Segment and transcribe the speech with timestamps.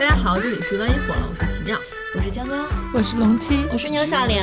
[0.00, 1.78] 大家好，这里是万一火了，我是奇妙，
[2.16, 4.42] 我是江江，我是龙七，我是牛小玲。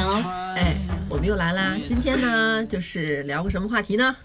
[0.55, 0.77] 哎，
[1.09, 1.75] 我们又来啦！
[1.87, 4.15] 今天呢，就是聊个什么话题呢？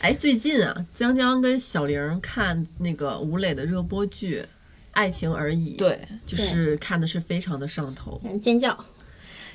[0.00, 4.40] 哎，最近啊，江江跟小玲看那个吴磊的热播剧
[4.90, 8.76] 《爱情而已》，对，就是看的是非常的上头，尖叫。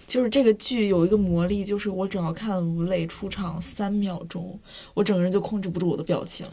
[0.07, 4.57] 就是这个剧有一个魔力，就是我只要看吴磊出场三秒钟，
[4.93, 6.45] 我整个人就控制不住我的表情。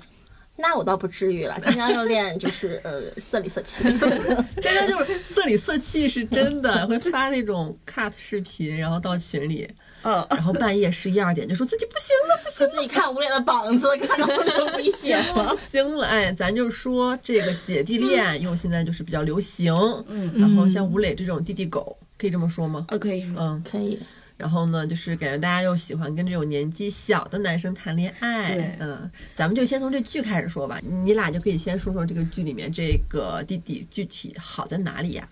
[0.62, 3.82] 那我倒不至于了，江江有点就是呃色里色气，
[4.62, 9.68] 真的就是色里色气是真的，会发那种 cut 视频，然后到群里，
[10.02, 19.74] 嗯，然后半夜十一二点就说自己不行了，不行了，自己看吴磊的膀子，看到流鼻血了，不行了，哎，咱就说这个姐弟恋因为现在就是比较流行，
[20.06, 21.96] 嗯，然后像吴磊这种弟弟狗。
[22.18, 22.86] 可以这么说吗？
[22.88, 23.98] 啊，可以，嗯，可以。
[24.42, 28.52] 然后呢，就是感觉大家又喜欢跟这种年纪小的男生谈恋爱。
[28.52, 30.80] 对，嗯，咱们就先从这剧开始说吧。
[30.82, 35.28] 你俩就可以先说说这个剧里面这个弟弟具体好在哪里呀？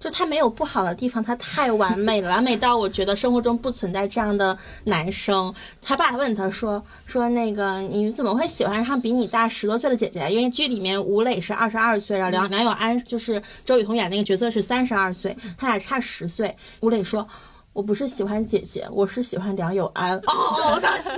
[0.00, 5.54] 就他没有不好的地方，他太完美了，完美到我觉得生活中不存在这样的男生。
[5.80, 10.28] 他爸问他说：“说那个你怎么会喜欢上比你大十多岁的姐姐？
[10.28, 16.56] 因为剧里面吴磊是二十二岁，然后梁梁永安就是周雨彤演那个角色是三十二岁，他俩差十岁。
[16.80, 17.24] 吴磊说。”
[17.72, 20.18] 我不是喜欢姐姐，我是喜欢梁永安。
[20.26, 21.08] 哦，当时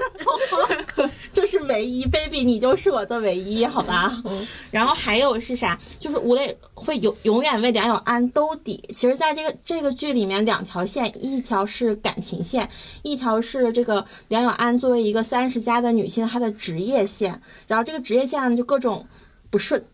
[1.32, 4.22] 就是唯一，baby，你就是我的唯一，好吧？
[4.24, 5.76] 嗯然后还有是啥？
[5.98, 8.80] 就是吴磊会永永远为梁永安兜底。
[8.90, 12.70] 其实，在这个这个剧里面，两条线，一条是感情线，
[13.02, 17.42] 一条是这个梁永安作为一个三十加的女性，她的职业线。
[17.66, 19.04] 然后这个职业线呢，就各种
[19.50, 19.84] 不顺。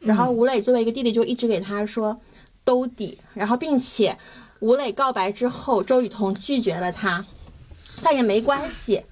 [0.00, 2.20] 然后吴磊作为一个弟弟，就一直给他说
[2.62, 4.18] 兜底，然后并且。
[4.60, 7.24] 吴磊告白之后，周雨彤拒绝了他，
[8.02, 9.02] 但也没关系。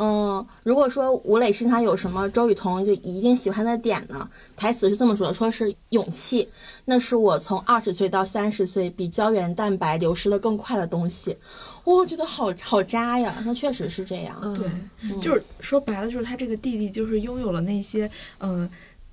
[0.00, 4.28] 嗯，如果说吴磊身上有什么周雨彤就一定喜欢的点呢？
[4.56, 6.48] 台词是这么说的：说是勇气，
[6.84, 11.36] 那是我从二十岁到三十岁比胶原蛋白流失的更快的东西。
[11.82, 13.34] 我觉得好好渣呀！
[13.44, 14.54] 那确实是这样。
[14.54, 14.68] 对，
[15.20, 18.70] 就是说白了，就是他这个弟弟就是拥有了那些嗯。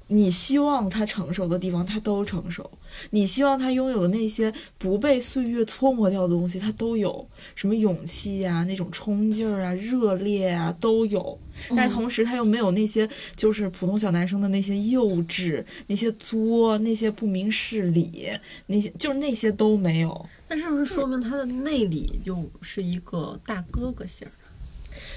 [0.07, 2.63] 你希望他成熟的地方，他都成熟；
[3.09, 7.27] 你希望他拥有的那些不被岁月搓磨掉的东西，他都有。
[7.55, 11.37] 什么勇气呀，那种冲劲儿啊，热烈啊，都有。
[11.75, 18.29] 但是同时，他又没有那些就是普通小男生的那些幼稚、那些作、那些不明事理，
[18.67, 20.25] 那些就是那些都没有。
[20.47, 24.31] 那是不是说明他的内里又是一个大哥哥型儿？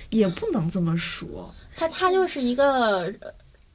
[0.09, 3.13] 也不能这么说，他他就是一个。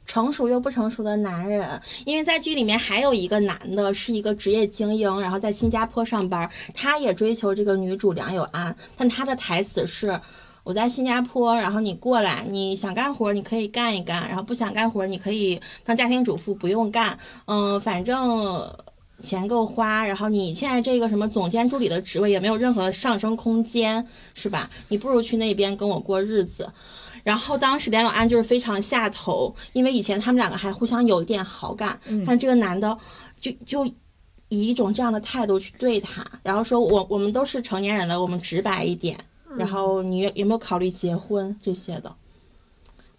[0.05, 10.19] 成熟又不成熟的男人，因为在剧里面还有一个男的，是一个职业精英，然后在新加坡上班，他也追求这个女主梁有安，但他的台词是：
[10.63, 18.69] 我在新加坡，然后你过来，你想干活你可以干一干，然后不想干活你可以当家庭主妇不用干，嗯，反正
[19.21, 24.69] 钱够花，然后你现在这个什么总监助理的职位也没有任何上升空间，是吧？
[24.89, 26.69] 你不如去那边跟我过日子。
[27.23, 32.97] 然后当时梁永安就是非常下头，因为以前他们两个还互相有一点好感，但这个男的
[33.39, 33.85] 就就
[34.49, 39.17] 以一种这样的态度去对他，然后说我我们都是成年人了，我们直白一点，
[39.57, 42.13] 然后你有没有考虑结婚这些的？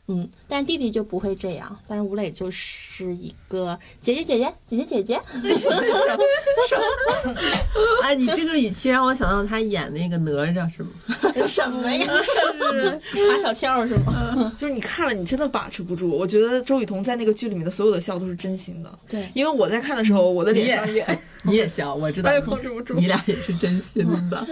[0.07, 6.23] 嗯，但是弟弟就不会这样，但是吴磊就是一个姐姐姐姐姐姐姐姐，什么
[6.69, 6.77] 什
[7.25, 7.35] 么？
[8.05, 10.91] 哎，你这个语气让我想到他演那个哪吒是吗？
[11.49, 12.07] 什么呀？
[12.23, 14.53] 是马小跳是吗？
[14.59, 16.11] 就是你看了你真的把持不住。
[16.11, 18.99] 我觉得周雨彤在那个剧里面的所有的笑都是真心的。
[19.09, 22.93] 对，因为我在看的时候，我的脸上也你也笑，我知道，控制不住。
[22.93, 24.47] 你俩也是真心的。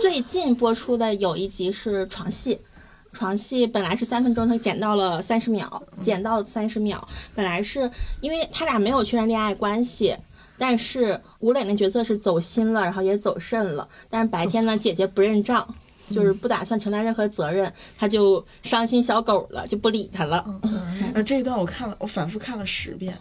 [0.00, 2.58] 最近播出的有一集是床戏。
[3.16, 7.08] 床戏本来是三分钟，他剪到了三十秒，剪到三十秒。
[7.34, 7.90] 本来是
[8.20, 10.14] 因为他俩没有确认恋爱关系，
[10.58, 13.88] 但是吴磊那角色是走心了，然后也走肾了。
[14.10, 15.66] 但是白天呢，姐姐不认账，
[16.10, 20.44] 就是不打算承担任何责任，他就伤心小狗了，就不理他了。
[21.14, 23.16] 那 这一段我看了，我反复看了十遍。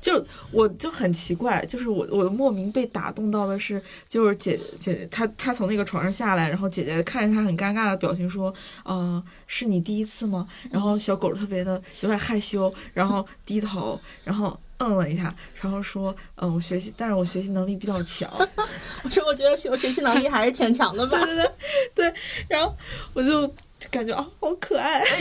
[0.00, 8.52] 就我就很奇怪，就是我我莫名被打动到的是，就是姐姐她她从那个床上下来，然后姐姐看着她很尴尬的表情说，
[8.84, 10.48] 呃，是你第一次吗？
[10.70, 18.30] 然后小狗特别的有点害羞，然后低头，然后嗯了一下，然后说，嗯，我学习，但是我学习能力比较强。
[19.02, 21.18] 我 说我觉得学我学习能力还是挺强的吧。
[21.24, 21.52] 对对对
[22.10, 22.14] 对，
[22.48, 22.74] 然后
[23.12, 23.52] 我就。
[23.88, 25.00] 感觉啊，好可爱！
[25.00, 25.20] 哎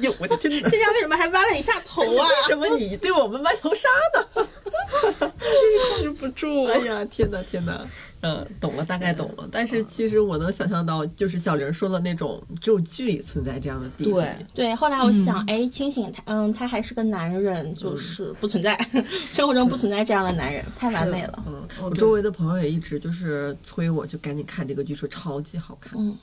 [0.00, 0.68] 呀，我的天哪！
[0.70, 2.28] 这家为什么还弯了一下头啊？
[2.28, 4.46] 为什么你对我们歪头杀呢？
[5.32, 7.86] 控制不住哎呀，天哪，天哪！
[8.24, 9.48] 嗯，懂了，大概懂了。
[9.50, 14.12] 但是其实我能想象到，就是小玲说的那种，只有剧里存在这样的弟弟。
[14.12, 18.78] 对对，后来我想，哎，清醒他，嗯，他还是个男人，就是不存在，
[19.34, 21.42] 生活中不存在这样的男人，太完美了。
[21.48, 25.94] 嗯，我周围的朋友也一直就是催我，就赶紧看这个剧，说超级好看。
[25.98, 26.16] 嗯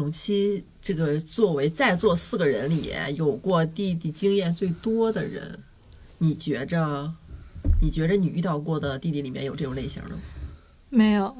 [0.00, 5.58] 龙七这个作为在座四个人里有过弟弟经验最多的人，
[6.18, 7.12] 你觉着？
[7.82, 10.16] 你觉着你遇到过的弟弟里面有这种类型的吗？
[10.88, 11.36] 没有，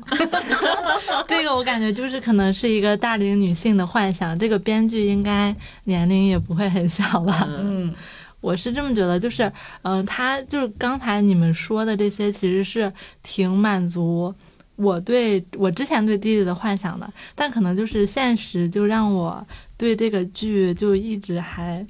[1.27, 4.39] 这个我感觉就是可能是一个大龄女性的幻想。
[4.39, 7.49] 这个编剧应该年龄也不会很小吧？
[7.49, 7.93] 嗯，
[8.43, 9.45] 我是这么觉得，就是，
[9.83, 12.93] 嗯、呃，他就是刚才你们说的这些，其实是
[13.23, 14.35] 挺满足
[14.81, 19.47] 我对我之前对弟弟的幻想的，但可能就是现实就让我
[19.77, 21.87] 对这个剧就一直还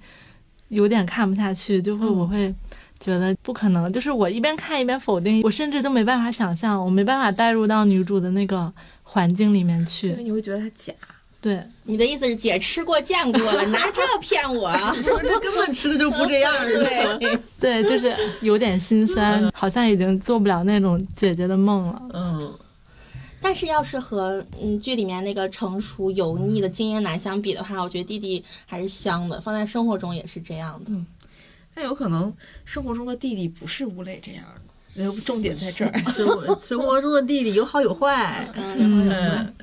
[0.68, 2.54] 有点看不下去，就会嗯我会。
[3.02, 8.70] 觉得不可能，就是我一边看一边否定，我甚至都没办法想象，我没办法带入到女主的那个
[9.02, 10.22] 环境里面因去为。
[10.22, 10.92] 你会觉得她假。
[11.40, 14.70] 对，你的意思是姐吃过见过了，拿这骗我？
[15.02, 16.52] 说这根本吃的就不这样。
[16.68, 22.02] 对， 对，就是有点心酸，好像已经做不了那种姐姐的梦了。
[22.12, 22.52] 嗯，
[23.40, 30.90] 但是要是和嗯剧里面那个成熟油腻的精英男相比的话，我觉得弟弟还是香的，放在生活中也是这样的。
[30.90, 31.06] 嗯
[31.72, 32.34] 但有可能
[32.64, 34.44] 生活中的弟弟不是吴磊这样
[34.94, 35.98] 的，呃重点在这儿。
[36.10, 38.46] 生活生活中的弟弟有好有坏。
[38.56, 39.54] 嗯，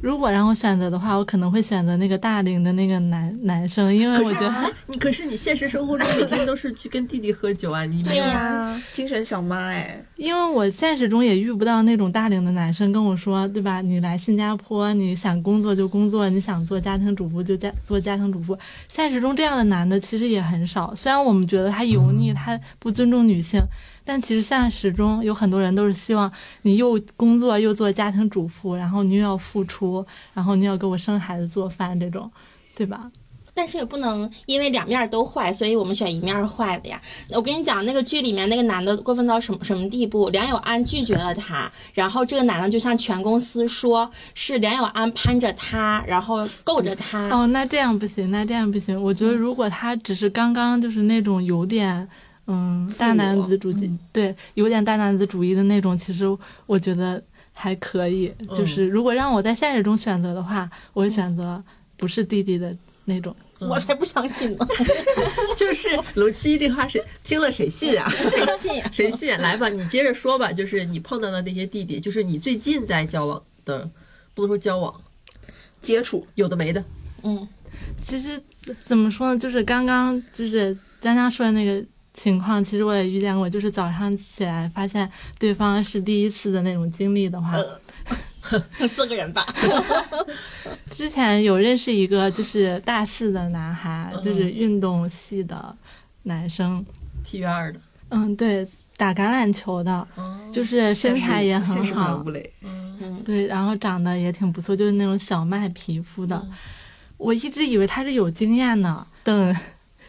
[0.00, 8.24] 如果让我选择的话，我可能会选择那个大龄的那个男男生，因为我觉得啊你可是你现实生活中每天都是去跟弟弟喝酒啊，你没对有？
[8.24, 13.80] 呀、精神小妈哎，因为我现实中也遇不到那种大龄的男生跟我说，对吧？
[13.80, 18.56] 你来新加坡，你想工作就工作，你想做家庭主妇就家做家庭主妇。
[18.88, 20.94] 现实中这样的男的其实也很少。
[20.94, 23.62] 虽然我们觉得他油腻，他不尊重女性，
[24.06, 26.32] 但其实现实中有很多人都是希望
[26.62, 32.30] 你又工作又做家庭主妇，然后你又要付出，然后你要给我生孩子做饭这种，
[32.74, 33.10] 对吧？
[33.58, 37.00] 但是也不能因为两面都坏，所以我们选一面坏的呀。
[37.30, 40.28] 我跟你讲，那个剧里面那个男的过分到什么什么地步？
[40.28, 47.30] 梁有安拒绝了他，然后这个男的就向全公司说是梁有安攀着他，然后够着他。
[47.30, 49.02] 哦，那这样不行，那这样不行。
[49.02, 52.06] 我觉得如果他只是刚刚就是那种有点
[52.46, 56.24] 嗯大男子主义，对，有点大男子主义的那种，其实
[56.66, 57.22] 我觉得
[57.52, 58.32] 还可以。
[58.56, 61.62] 就是如果让我在现实中选择的话，我会选择
[61.96, 63.34] 不是弟弟的那种。
[63.58, 64.68] 我才不相信呢，
[65.56, 68.06] 就是楼七这话谁听了谁信啊？
[68.10, 68.88] 谁信呀？
[68.92, 69.38] 谁信？
[69.38, 70.52] 来吧，你接着说吧。
[70.52, 73.88] 就是你碰到的那些弟弟，就是你最近在交往的，
[74.34, 74.94] 不能说交往，
[75.80, 76.84] 接触有的没的。
[77.22, 77.48] 嗯，
[78.04, 78.38] 其实
[78.84, 81.82] 怎么说呢，就是刚刚就是江江说的那个
[82.16, 85.08] 情况，其实我也遇见过，就是早上起来发现
[85.38, 87.52] 对方是第一次的那种经历的话。
[88.94, 89.44] 做个人吧。
[90.90, 95.76] 之前有认识一个就是大四的男孩，就是运动系的
[96.22, 96.84] 男生，
[97.24, 97.80] 体育二的，
[98.10, 98.64] 嗯，对，
[98.96, 100.06] 打橄榄球的，
[100.52, 102.22] 就是身材也很好。
[102.24, 102.48] 吴，磊，
[103.24, 106.40] 对，然后长得也挺不错，就是那种小麦皮肤的。
[107.16, 109.56] 我一直以为他是有经验的，等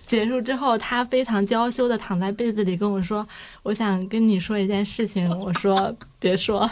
[0.08, 3.28] 结束之后，他非常娇羞的躺在被子里跟我说
[3.62, 6.70] ：“我想跟你说一件事情。”我说：“别说，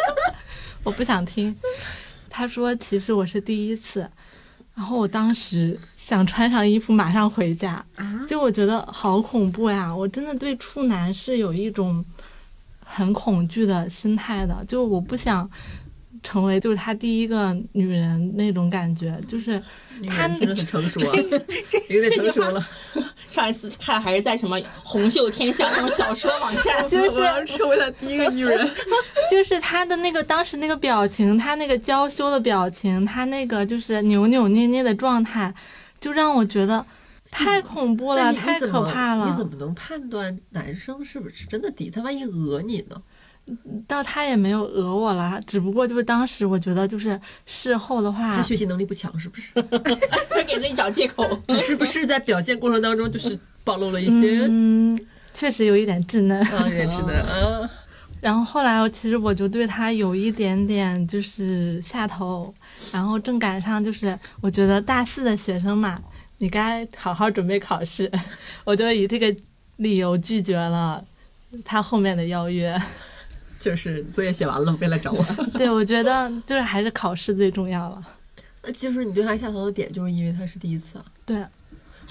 [0.84, 1.56] 我不想听。”
[2.28, 4.08] 他说：“其实我是第一次。”
[4.76, 9.94] 然后我当时想穿上衣服马上回家，啊就我觉得好恐怖呀！
[9.94, 12.02] 我真的对处男是有一种
[12.82, 15.48] 很恐惧的心态的，就我不想
[16.22, 19.62] 成为就是他第一个女人那种感觉，就是
[20.06, 21.16] 他很成熟啊，
[21.88, 22.66] 有点成熟了。
[23.30, 28.68] 上一次看还是在什么红袖添香那种小说网站， 就是我要成为了第一个女人。
[29.30, 35.54] 就是他的那个当时那个表情，他那个娇羞的表情，他那个就是扭扭捏捏的状态，
[36.00, 36.84] 就让我觉得
[37.30, 39.30] 太恐怖了，太可怕了。
[39.30, 41.88] 你怎么能判断男生是不是真的敌？
[41.88, 43.00] 他万一讹你呢？
[43.86, 49.50] 到他也没有讹我了，只不过就是当时我觉得就是事后的话他，学习能力不强，是不是？
[50.30, 51.26] 他给自己找借口。
[51.48, 54.46] 你是不是在表现过程当中就是暴露了一些？
[54.48, 54.98] 嗯，
[55.34, 56.40] 确实有一点稚嫩。
[56.42, 57.70] 啊，也是的啊。
[58.20, 62.54] 然后后来其实我就对他有一点点就是下头，
[62.92, 65.98] 然后正赶上就是我觉得大四的学生嘛，
[66.36, 68.10] 你该好好准备考试，
[68.64, 69.34] 我就以这个
[69.76, 71.02] 理由拒绝了
[71.64, 72.78] 他后面的邀约。
[73.60, 75.22] 就是作业写完了，别来找我。
[75.54, 78.02] 对，我觉得就是还是考试最重要了。
[78.64, 81.04] 那就是你对他下头的点，就是因为他是第一次啊。
[81.24, 81.44] 对，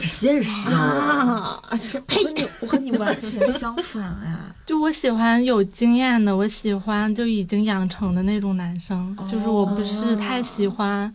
[0.08, 1.60] 现实啊！
[1.70, 2.24] 啊，这我呸！
[2.24, 4.56] 和你我和你完全相反啊。
[4.65, 11.13] 就我喜欢有经验的，我喜欢就已经养成的那种男生，就是我不是太喜欢，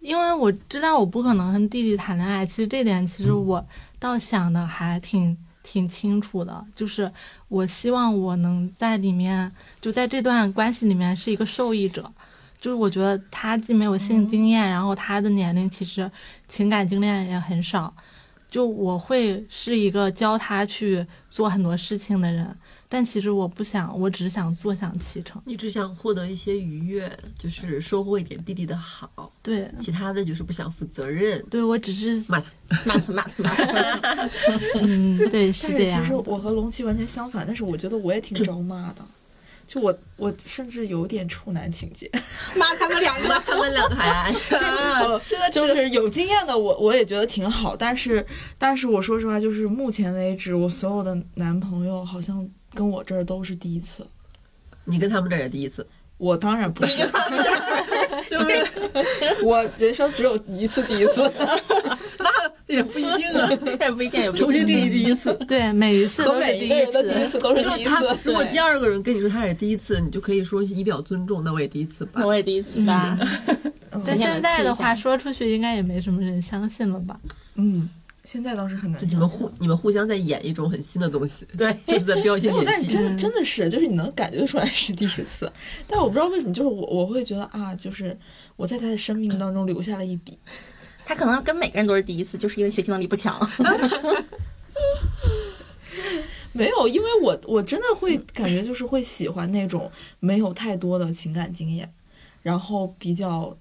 [0.00, 2.46] 因为我知道我不可能跟弟弟谈恋爱。
[2.46, 3.64] 其实这点其实我
[3.98, 7.10] 倒想的还挺挺清楚的，就是
[7.48, 12.08] 我希望我能在里面，就在这段关系里面是一个受益者。
[12.60, 16.10] 就是我觉得他既没有性经验，然后他的年龄其实
[16.46, 17.92] 情感经验也很少，
[18.50, 22.56] 就我会是一个教他去做很多事情的人。
[22.88, 25.40] 但其实我不想，我只是想坐享其成。
[25.44, 31.44] 你只想获得一些愉悦，就是收获一点弟弟的好，对，其他的就是不想负责任。
[31.50, 32.42] 对我只是，妈
[32.84, 34.30] 骂他骂他骂他，
[34.80, 36.14] 嗯，对，是这样其实。
[36.26, 39.04] 我和龙七完全相反，但是我觉得我也挺招骂的。
[39.66, 42.08] 就我，我甚至有点处男情节，
[42.54, 43.28] 骂他们两个。
[43.46, 47.74] 他们两个还 就是就是有经验的我，我也觉得挺好。
[47.74, 48.24] 但是，
[48.58, 54.06] 但是我说实话，就是目前为止，我所有的男朋友好像跟我这儿都是第一次。
[54.84, 55.86] 你跟他们这儿也第一次，
[56.18, 56.96] 我当然不是，
[58.28, 61.32] 就是我人生只有一次第一次。
[62.18, 62.30] 那
[62.66, 63.48] 也不一定啊，
[63.80, 64.66] 也不一定，也不重一定。
[64.66, 65.34] 新定义第一次。
[65.48, 67.38] 对，每一次和都是第每一个人的第一次。
[67.38, 68.18] 都是第一就他，次。
[68.24, 72.26] 如果第二个人跟你说他也是第一次，你就可以说以表尊重，那我也第一次吧那。
[72.26, 73.18] 我也第一次吧。
[74.04, 77.18] 但现在的话说出去，应该也没什么人相信了吧？
[77.54, 77.88] 嗯，
[78.24, 79.06] 现在倒是很难就。
[79.06, 82.90] 你们互你们互相在演一种很新的东西， 对，就是在标一些没有，但演技。
[82.90, 85.50] 是真的真的是，就是你能感觉出来是第一次，
[85.86, 88.16] 但我不知道为什么，就是我我会觉得啊，就是
[88.56, 90.38] 我在他的生命当中留下了一笔。
[91.06, 93.38] 他可能跟每个人都是第一次，就是因为学习能力不强。
[96.52, 99.90] 没有，因为我我真的会感觉就是会喜欢那种
[100.20, 101.92] 没有太多的情感经验，
[102.42, 103.54] 然后比较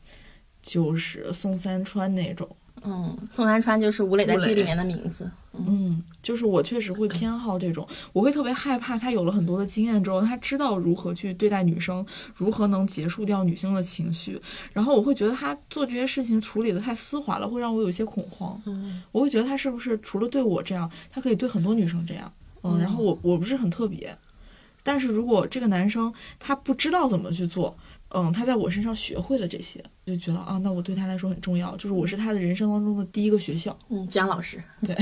[0.61, 2.47] 就是宋三川那种，
[2.83, 5.29] 嗯，宋南川就是吴磊在剧里面的名字。
[5.55, 12.03] 嗯，就是我确实会偏好这种，我会特别害怕他有了很多的经验之后，他知道如何去对待女生，
[12.35, 14.41] 如何能结束掉女性的情绪，
[14.73, 18.59] 然后我会觉得他做这些事情处理的太丝滑了，会让我有些恐慌。
[18.65, 24.17] 嗯，我会觉得他是不是除了对我这样，他可以对很多女生这样，嗯，然后我我不是很特别，
[24.81, 27.77] 但是如果这个男生他不知道怎么去做，
[28.13, 33.77] 嗯，他在我身上学会了这些，就觉得啊，那我对他来说很重要，就是我是他的人生当中的第一个学校。
[33.89, 34.61] 嗯，姜老师。
[34.85, 34.95] 对，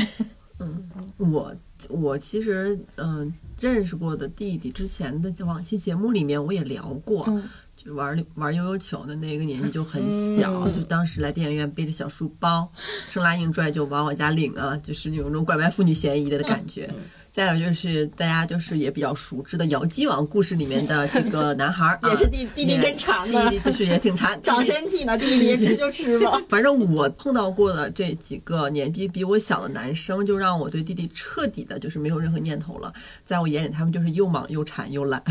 [0.59, 1.53] 嗯 我
[1.89, 7.43] 我其实嗯、认识过的弟弟，之前的往期节目里面我也聊过，嗯
[7.75, 12.71] 就玩玩悠悠球的那个年纪就很小，嗯就当时来电影院背着小书包，
[13.07, 16.93] 生拉硬拽就往我家领啊，就是有那种拐卖妇女嫌疑的感觉。
[17.31, 26.41] 再有就是大家就是也比较熟知的姚鸡王故事里面的这个 男孩儿、啊，也是弟弟弟真馋呢弟弟就是也挺馋， 长身体呢，弟弟吃就吃吧。
[26.49, 32.93] 反正我碰到过的这几个年纪比我小的男生，就让我对弟弟彻底的就是没有任何念头了。
[33.25, 35.23] 在我眼里，他们就是又莽又馋又懒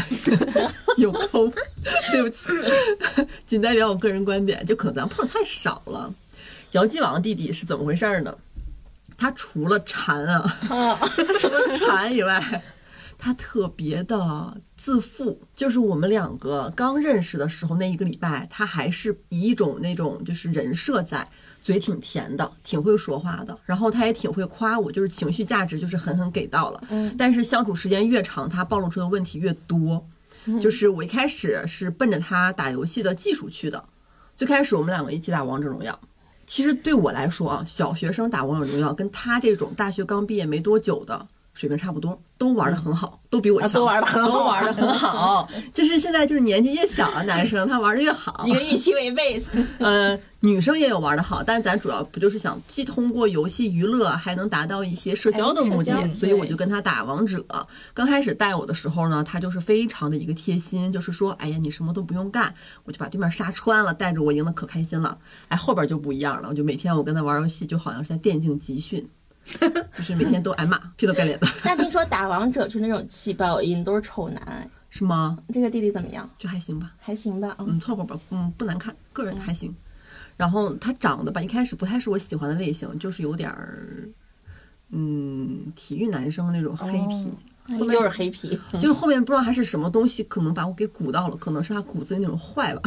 [0.97, 1.52] 又抠。
[2.12, 2.49] 对不起，
[3.45, 6.12] 仅代表我个人观点，就可能咱碰的太少了。
[6.73, 8.35] 姚鸡王弟弟是怎么回事呢？
[9.20, 10.56] 他除了馋啊，
[11.38, 12.62] 除了馋以外，
[13.18, 15.42] 他特别的自负。
[15.54, 21.28] 就是我们两个刚认识的时候那一个礼拜，他还是以一种那种就是人设在，
[21.62, 26.80] 嘴挺甜的，挺会说话的，然后他也挺会夸我，就是情绪价值就是狠狠给到了。
[26.88, 30.02] 嗯但是相处时间越长，他暴露出的问题越多。
[30.58, 33.84] 就是我一开始是奔着他打游戏的技术去的，
[34.34, 36.00] 最开始我们两个一起打王者荣耀。
[36.50, 41.28] 其实对我来说啊，小学生打王者荣耀跟他这种大学刚毕业没多久的
[41.60, 45.46] 水平差不多，都玩的很好，都比我强，啊都玩得很好都玩的很好。
[45.74, 48.42] 就是现在就是年纪越小的男生，他玩的越好。
[48.46, 49.44] 一个预期为 base，
[49.76, 57.44] 呃，女生也有玩的好，但咱主要不就是想既通过游戏娱乐，还能达到一些社交的目的哎，所以我就跟他打王者。
[57.92, 65.18] 刚开始带我的时候呢，他就是非常的一个贴心，就是说，哎呀，你什么都不用干，我就把对面杀穿了，带着我赢得可开心了。
[65.48, 69.06] 哎，后边就不一样了，我就每天我跟他玩游戏，就好像是在电竞集训。
[69.97, 74.42] 就是每天都挨骂， 劈头盖脸的，但听说打王者就是那种气爆音，都是丑男。
[74.47, 75.38] 哎是吗？
[75.54, 76.28] 这个弟弟怎么样？
[76.37, 76.92] 就还行吧。
[76.99, 77.54] 还行吧。
[77.61, 79.73] 嗯，嗯，凑合吧，嗯，不难看，个人还行。
[80.37, 84.09] 然后他长得吧，一开始不太是我喜欢的类型，就是有点儿，
[84.90, 87.32] 嗯，体育男生那种黑皮，
[87.87, 88.59] 又是黑皮。
[88.75, 92.82] 就是后面不知道他是什么东西，可能把我给鼓到了，可能是他骨子里那种坏吧。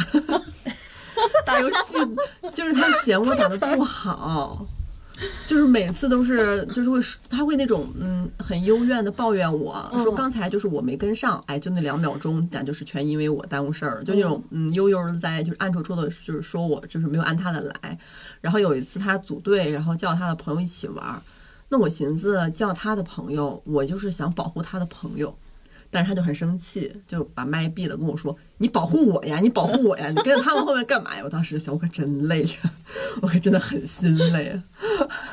[1.46, 1.78] 打游戏
[2.54, 4.66] 就是他嫌我打的不好，
[5.48, 17.98] 就是每次都是就是会他会那种嗯很幽怨的抱怨我说嗯刚才就是我没跟上，哎，就那两秒钟，咱就是全因为我耽误事儿了，就那种嗯悠悠的在就是暗戳戳的，就是说我就是没有按他的来。
[18.42, 21.22] 然后有一次他组队，然后叫他的朋友一起玩儿，
[21.70, 25.34] 那我寻思叫他的朋友，我就是想保护他的朋友。
[25.94, 32.72] 但是他就很生气，就把麦闭了，跟我说：“你保护我呀，你保护我呀， 你跟着他们后面干嘛呀？”我当时就想，我可真累呀，
[33.22, 34.64] 我可真的很心累啊。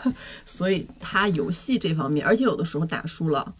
[0.44, 3.54] 所以他游戏这方面，而且有的时候打输了，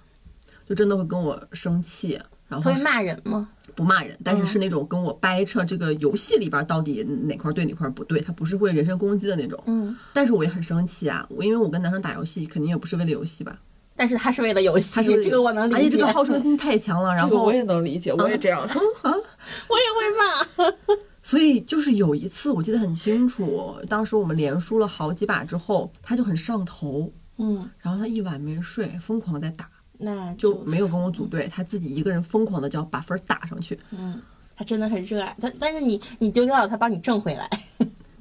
[0.69, 3.49] 就真的会跟我生气，然后会骂人吗？
[3.75, 9.63] 不骂人，但是是那种跟我掰扯这个游戏里边到底哪块对哪块不对，他不是会人身攻击的那种。
[9.67, 13.59] 嗯，但是我也很生气啊，我因为我跟男生打游戏，肯定也不是为了游戏吧？
[14.01, 15.77] 但是他是为了游戏，他是这个我能理解。
[15.77, 18.63] 而且这个好胜心太强了， 然后这个我也能理解，我也这样。
[18.67, 20.67] 我也会骂。
[21.23, 33.79] 所以就是有一次我记得很清楚，当时我们连输了好几把之后，他就很上头，嗯，然后他一晚没睡，疯狂在打，那就没有跟我组队，他自己一个人疯狂的就要把分打上去。
[33.91, 34.19] 嗯，
[34.57, 35.37] 他真的很热爱。
[35.39, 37.47] 但但是你你丢掉了，他帮你挣回来。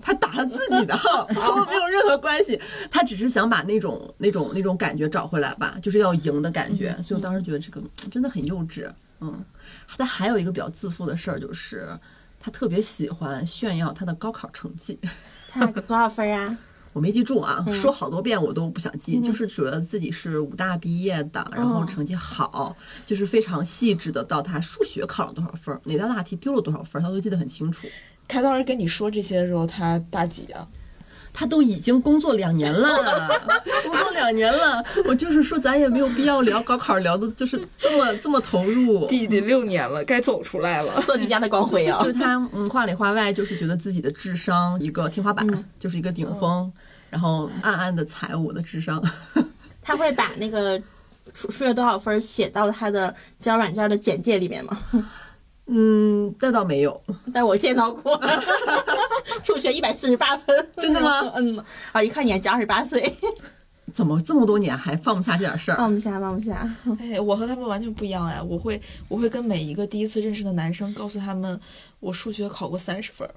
[0.02, 2.60] 他打了自己的号，跟我没有任何关系。
[2.90, 6.96] 他只是想把那种那种那种感觉找回来吧，就是要赢的感觉。
[7.02, 8.90] 所以我当时觉得这个真的很幼稚。
[9.22, 9.44] 嗯，
[9.98, 11.90] 他还有一个比较自负的事儿，就是
[12.40, 14.98] 他特别喜欢炫耀他的高考成绩。
[15.50, 16.58] 他多少分啊？
[16.92, 22.76] 我没记住啊，说好多遍我都不想记，就是觉得自己是武大毕业的，然后成绩好，
[23.06, 27.88] 就是非常细致的到他数学考了多少分儿，哪道大题丢了多少分儿，他都记得很清楚。
[28.30, 30.66] 他当时跟你说这些的时候，他大几啊？
[31.32, 33.30] 他都已经工作两年了，
[33.86, 39.06] 工作两年了，我就是说咱也没有必要聊高考，聊的就是这么这么投入。
[39.08, 41.02] 弟弟六年了，该走出来了。
[41.04, 42.08] 做你家的光辉啊 就！
[42.08, 45.48] 是他，嗯，话里话外就是觉得自己的智商一个天花板，
[45.80, 46.70] 就是一个顶峰，
[47.10, 49.02] 然后暗暗的踩我的智商。
[49.82, 50.78] 他会把那个
[51.34, 54.78] 数数学多少分写到他的交友软件的简介里面吗？
[55.72, 57.00] 嗯，那倒没有，
[57.32, 58.20] 但我见到过，
[59.44, 61.32] 数学一百四十八分，真的吗？
[61.36, 63.16] 嗯，啊，一看你还只二十八岁，
[63.94, 65.78] 怎么这么多年还放不下这点事儿？
[65.78, 66.68] 放不下，放不下。
[67.00, 68.42] 哎，我和他们完全不一样哎！
[68.42, 71.60] 我会，我会跟每一个第一次认识的男生告诉他们，
[72.00, 73.34] 我数学考过三十分儿。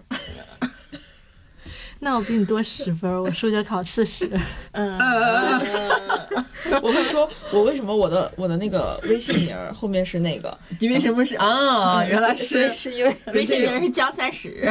[2.04, 4.28] 那我比你多十分，我数学考四十。
[4.72, 4.98] 嗯，
[6.82, 10.58] 我会说，我为什么我的我的那个微信名儿后面是那个？
[10.80, 12.02] 你为什么是啊？
[12.10, 14.68] 原来是是因为微信名是江三十，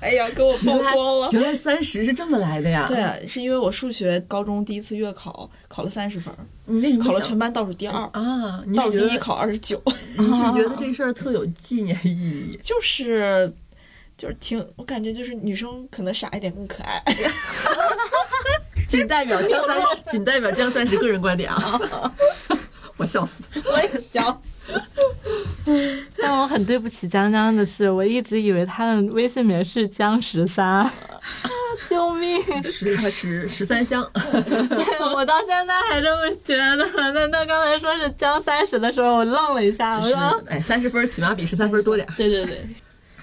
[0.00, 1.28] 哎呀，给我曝光了。
[1.32, 2.86] 原来三十是这么来的呀？
[2.88, 8.62] 对，是因为我数学高中第一次月考考了三十分儿，你为什么想考了全班倒数第二，啊？
[8.64, 9.78] 你倒数第一考二十九，
[10.16, 12.58] 你是觉得这事儿特有纪念意义？
[12.62, 13.52] 就是
[14.18, 17.00] 就是挺，我感觉就是女生可能傻一点更可爱。
[18.88, 21.80] 仅代表江三十，仅代表江三十个人观点啊！
[22.96, 23.44] 我笑死。
[23.64, 24.82] 我也笑死。
[26.18, 30.90] 但我很对不起江江的是，我一直以为他的微信名是江十三，
[31.88, 32.42] 救命！
[32.64, 34.02] 十十十三香，
[35.14, 36.76] 我到现在还这么觉得。
[37.12, 42.08] 那他刚才说是江三十的时候，我愣了一下，我就是说哎，三十分起码比十三分多点。
[42.16, 42.58] 对对对，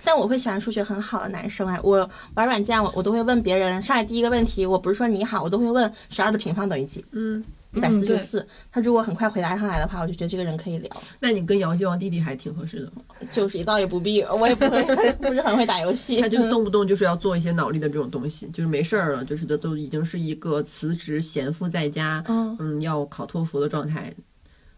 [0.05, 7.03] 但我会喜欢数学很好的男生哎，我玩软件我我都会问别人，上来第一个问题，我不是说你好，我都会问十二的平方等于几？
[7.11, 8.47] 嗯，一百四十四。
[8.71, 10.89] 他如果很快回答上来的话，我就觉得这个人可以聊，
[11.19, 12.91] 那你跟姚继王弟弟还挺合适的，
[13.31, 14.83] 就是倒也不必，我也不会
[15.19, 16.21] 不是很会打游戏。
[16.21, 24.13] 他就是动不动就是要做一些脑力的这种东西，就是没事儿了，就是都都已经是一个辞职闲赋在家，嗯嗯，要考托福的状态，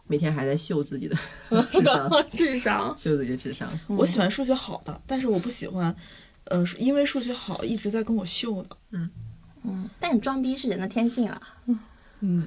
[0.07, 1.15] 每天还在秀自己的
[1.71, 2.87] 智商， 智商。
[2.97, 3.69] 秀自己的智商。
[3.87, 5.93] 我喜欢数学好的，但是我不喜欢，
[6.45, 8.77] 呃，因为数学好一直在跟我秀的。
[8.91, 9.09] 嗯
[9.63, 11.41] 嗯，但你装逼是人的天性啊。
[11.65, 11.77] 嗯，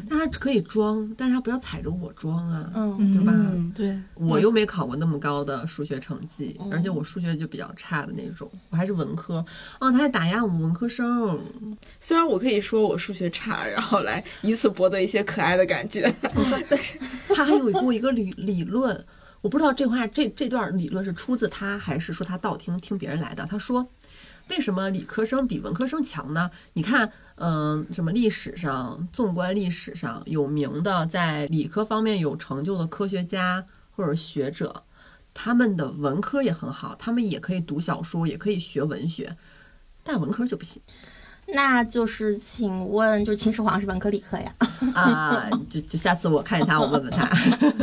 [0.09, 3.33] 但他可以装，但是他不要踩着我装啊，嗯，对吧？
[3.35, 9.45] 嗯对，我又没考过那么高的数学成绩，而且我数学就比较差的那种，我还是文科。
[9.79, 11.39] 哦，他还打压我们文科生，
[12.01, 16.13] 虽然我可以说我数学差，然后来以此博得一些可爱的感觉，
[16.69, 16.99] 但是
[17.35, 19.05] 他还有过一个理理论，
[19.41, 23.47] 我不知道这话这这段理论是出自他，还是说他道听听别人来的。
[23.47, 23.87] 他说，
[24.51, 26.51] 为什么理科生比文科生强呢？
[26.75, 33.65] 你看，嗯、什么历史上，纵观历史上有名的在理科方面有成就的科学家
[33.97, 34.83] 或者学者，
[35.33, 39.37] 他们的文科也很好，他们也可以读小说，也可以学文学，
[40.03, 40.83] 但文科就不行
[41.53, 44.55] 那就是请问，就是秦始皇是文科理科呀？
[44.95, 45.49] 啊！
[45.69, 47.29] 就就下次我看见他，我问问他。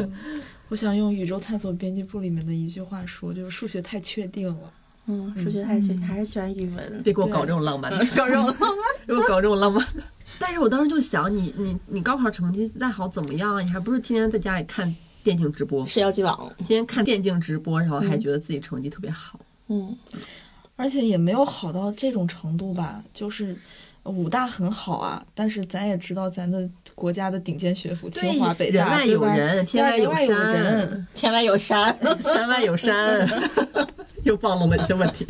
[0.70, 4.72] 我想用《宇宙探索编辑部》里面的一句话说，就是数学太确定了。
[5.08, 7.02] 嗯，数学太喜还是喜欢语文。
[7.04, 8.70] 别 给我搞这种浪漫的，搞这种浪漫
[9.08, 10.04] 给我搞这种浪漫的。
[10.40, 13.66] 但是我当时就想，你你你高考成绩再好怎么样？
[13.66, 14.94] 你还不是天天在家里看
[15.24, 19.40] 电竞直播，是要记网，天天看电竞直播，然后还觉得自己成绩特别好。
[19.70, 19.98] 嗯，
[20.76, 23.56] 而且也没有好到这种程度吧，就是
[24.08, 31.98] 武大很好啊，但是咱也知道咱的国家的顶尖学府清华北大，人外有人，天外有山，人，天外有山。
[32.20, 33.28] 山外有山，
[34.24, 35.28] 又暴露了一些问题。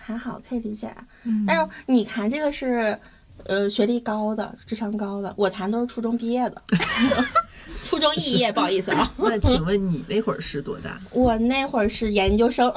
[0.00, 0.88] 还好可以理解。
[1.24, 2.98] 嗯但是你谈这个是，
[3.44, 6.62] 呃，学历高的、智商高的，我谈都是初中毕业的，
[7.86, 9.10] 初中肄业，不好意思啊。
[9.16, 11.00] 那请问你那会儿是多大？
[11.10, 12.72] 我那会儿是研究生，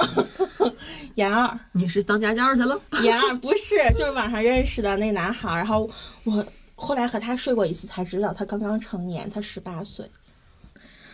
[1.16, 2.80] 研二，你是当家教去了？
[3.02, 5.90] 研二不是，就是网上认识的那男孩，然后
[6.24, 6.46] 我
[6.76, 10.08] 后来和他睡过一次，才知道他刚刚成年，他十八岁，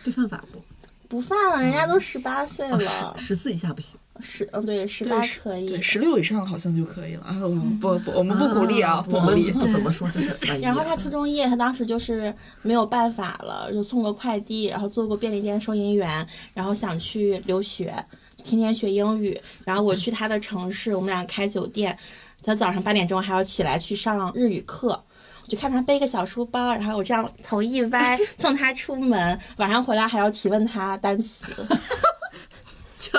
[0.03, 0.61] 这犯法不？
[1.09, 3.97] 不犯了，人家都十八岁哦了，十十四以下不行。
[4.19, 5.81] 十嗯对，十八可以对，。
[5.81, 7.39] 十六以上好像就可以了啊。
[7.43, 9.51] 我们不不，我们不鼓励啊，不鼓励。
[9.51, 10.37] 不怎么说就是。
[10.61, 17.93] 然后他初中肄业，他当时就是没有办法了，就送个快递，然后做过便利店收银员，然后想去留学，
[18.37, 19.39] 天天学英语。
[19.63, 21.97] 然后我去他的城市，我们俩开酒店，
[22.43, 25.03] 他早上八点钟还要起来去上日语课。
[25.43, 31.65] 我就看他背个小书包，然后我这样头一歪送他出门，晚上回来还要提问他单词。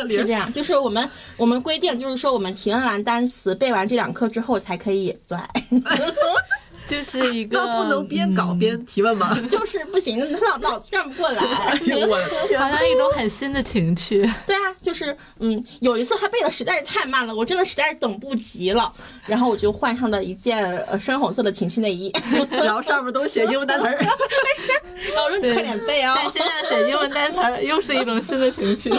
[0.08, 5.48] 是这样，就是我们我们规定，就是说我们提问完单词、背完这两课之后才可以做爱。
[6.88, 9.38] 就是 一个那不能边搞嗯边提问吗？
[9.48, 11.42] 就是不行，脑脑子转不过来。
[11.42, 12.58] 哎呦我的天！
[12.58, 14.22] 好像一种很新的情趣。
[14.46, 18.92] 对啊，就是嗯，有一次他背的实在是太慢了，我真的实在是等不及了，
[19.26, 22.10] 然后我就换上了一件呃深红色的情趣内衣，
[22.50, 28.90] 然后上面都写英文单词儿，然后我说你快点背啊、在身上写英文单词儿，又是一种新的情趣。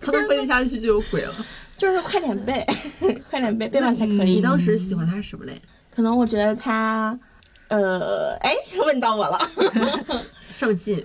[0.00, 1.34] 他都背得下去就有鬼了。
[1.76, 2.66] 就是快点背，
[3.30, 4.34] 快点背，背完才可以。
[4.34, 5.52] 你当时喜欢他什么嘞？
[5.94, 7.16] 可能我觉得他，
[7.68, 8.54] 呃，哎，
[8.84, 9.38] 问到我了。
[10.50, 11.04] 受尽，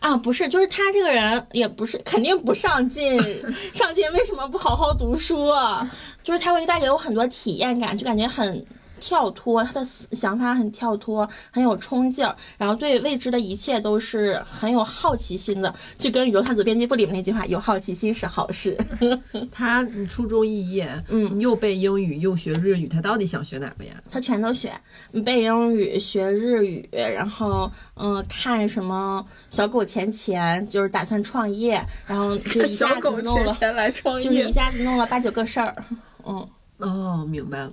[0.00, 3.20] 啊，不是，就是他这个人也不是，肯定不上进。
[3.72, 5.88] 上进为什么不好好读书啊？
[6.22, 8.64] 就是他会带给我很多体验感，就感觉很
[9.00, 15.74] 跳脱，他的想法很跳脱，很有冲劲儿，然后对未知的一切都是很有好奇心的。
[15.98, 18.76] 就跟《宇宙探索编辑部》里面那句话：“有好奇心是好事。
[19.50, 24.72] 他初中肄业，嗯又背英语又学日语，他到底想学哪个呀？”他全都学，
[25.24, 33.52] 背英语、学日语，然后嗯，看什么小狗钱钱，就是打算创业，然后就一下子弄了。
[33.52, 35.74] 钱来创就是一下子弄了八九个事儿，
[36.26, 36.46] 嗯
[36.80, 37.72] 哦，明白了。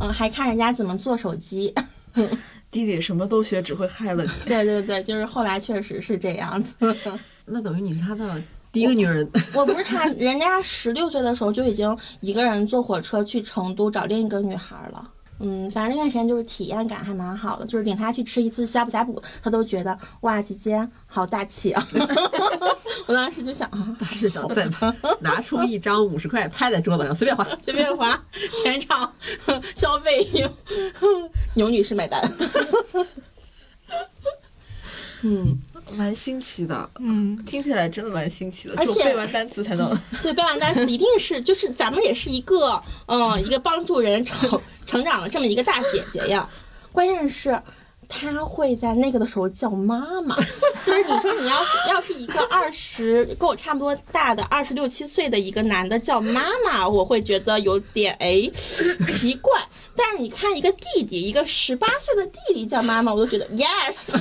[0.00, 1.74] 嗯，还看人家怎么做手机，
[2.70, 4.30] 弟弟什么都学，只会害了你。
[4.46, 6.74] 对对对，就是后来确实是这样子。
[7.46, 8.42] 那等于你是他的
[8.72, 9.28] 第一个女人。
[9.54, 15.10] 我不是他，人家十六岁的时候就已经一个人坐火车去成都找另一个女孩了。
[15.38, 21.88] 嗯，反正那段时间就是体验感还蛮好的，就是领他去吃一次呷哺呷哺，他都觉得哇，姐姐好大气啊！
[23.06, 24.68] 我当时就想啊，他是想再
[25.20, 27.46] 拿出一张五十块拍在桌子上随便花。
[27.62, 28.20] 随便花，
[28.62, 29.12] 全场
[29.74, 30.26] 消费
[31.54, 32.20] 牛女士买单。
[35.22, 35.58] 嗯，
[35.96, 38.74] 蛮新奇的，嗯，听起来真的蛮新奇的。
[38.76, 39.96] 而且只有背完单词才能。
[40.22, 46.48] 对，背完单词一定是，就是咱们也是一个，嗯，一个帮助人成成长的这么一个大姐姐呀。
[46.92, 47.60] 关键是，
[48.08, 50.34] 她会在那个的时候叫妈妈，
[50.86, 58.48] 就是你说你要是要是一个二十跟我差不多大的二十六七岁的一个男的叫妈妈，我会觉得有点哎
[59.06, 59.52] 奇怪。
[59.94, 64.16] 但是你看一个弟弟，一个十八岁的弟弟叫妈妈，我都觉得 yes。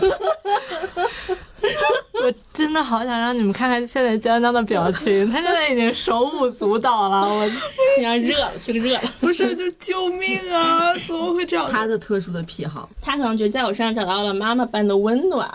[2.24, 7.22] 我真的好想让你们看看现在江江的表情， 他现在已经手舞足蹈了。
[7.28, 7.46] 我
[8.00, 9.02] 你要热了，听热了。
[9.20, 10.94] 不是，就救命啊！
[11.08, 11.70] 怎么会这样？
[11.70, 15.50] 他的特殊的癖好，他可能觉得在我身上找到了妈妈般的温暖。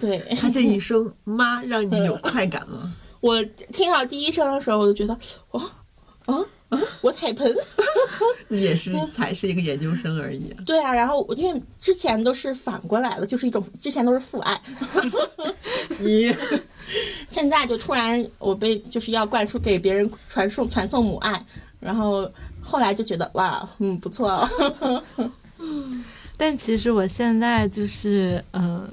[0.00, 2.92] 对他这一声“妈”让你有快感吗？
[3.20, 3.40] 我
[3.72, 5.16] 听到第一声的时候，我就觉得，
[5.52, 5.62] 哦，
[6.26, 6.44] 啊啊，
[7.00, 7.54] 我彩盆。
[8.48, 10.54] 你也是才是一个研究生而已。
[10.66, 14.60] 对啊，然后我因为之前都是反过来的，就是一种之前都是父爱，
[15.98, 16.34] 你
[17.28, 21.44] 现在就突然我被就是要灌输给别人传送传送母爱，
[21.80, 22.30] 然后
[22.60, 25.02] 后来就觉得哇，嗯，不错哦。
[26.36, 28.88] 但其实我现在就是，嗯、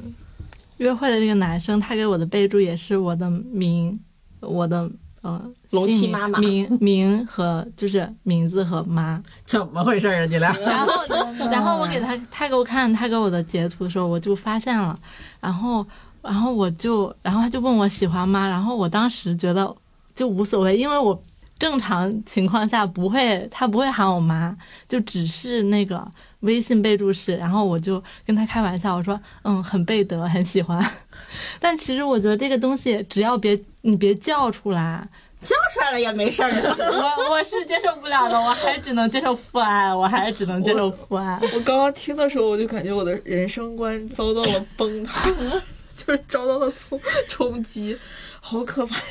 [0.78, 4.00] 约会的那个男生，他给我的备注也是我的名，
[4.40, 4.90] 我的
[5.22, 9.22] 呃龙妻姓名妈妈名名和就是名字和妈。
[9.46, 10.26] 怎么回事啊？
[10.26, 10.52] 你俩？
[10.66, 10.92] 然后，
[11.52, 14.98] 然后我给他，他给我看他给我的截图的时候，我就发现了，
[15.40, 15.86] 然后，
[16.22, 18.48] 然后我就，然后他就问我喜欢吗？
[18.48, 19.76] 然后我当时觉得
[20.16, 21.22] 就无所谓，因为我
[21.60, 24.56] 正常情况下不会，他不会喊我妈，
[24.88, 30.84] 就只是那个微信备注是，然后我就跟他开玩笑，我说嗯，很贝德，很喜欢。
[31.60, 35.06] 但其实我觉得这个东西，只要别你别叫出来，
[35.42, 36.50] 叫出来了也没事儿。
[36.80, 41.38] 我我是接受不了的，我还只能接受父爱，我还只能接受父爱。
[41.54, 45.30] 我刚刚听的时候，我就感觉我的人生观遭到了崩塌，
[45.98, 47.98] 就是遭到了冲冲击，
[48.40, 49.04] 好可怕呀！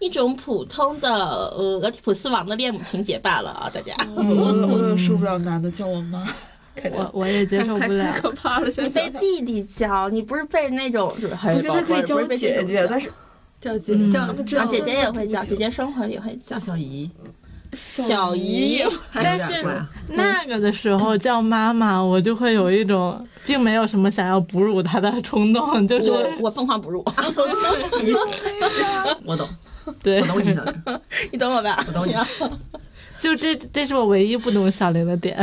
[0.00, 3.94] 一种普通的呃俄狄浦斯王的恋母情节罢了啊，大家。
[4.14, 6.26] 我我也受不了男的叫我妈，
[6.92, 8.20] 我我也接受不了太。
[8.20, 8.70] 可怕了。
[8.70, 13.10] 现你被弟弟叫，你不是被那种就是不不是他可以叫我姐姐，但是
[13.60, 14.12] 叫姐嗯
[14.44, 16.66] 叫姐姐也会叫，姐姐生活里也会叫叫。
[16.66, 17.10] 小姨，
[17.72, 18.82] 小姨，
[19.12, 19.64] 但是。
[20.08, 27.04] 那个的时候叫妈妈，我就会有一种并没有什么想要哺乳她的冲动，就是我我凤凰哺乳，
[29.24, 29.48] 我懂，
[30.02, 30.74] 对我，懂你的。
[31.32, 31.82] 你懂我吧？
[31.88, 32.14] 我懂你
[33.18, 35.34] 就这这是我唯一不懂小玲的点。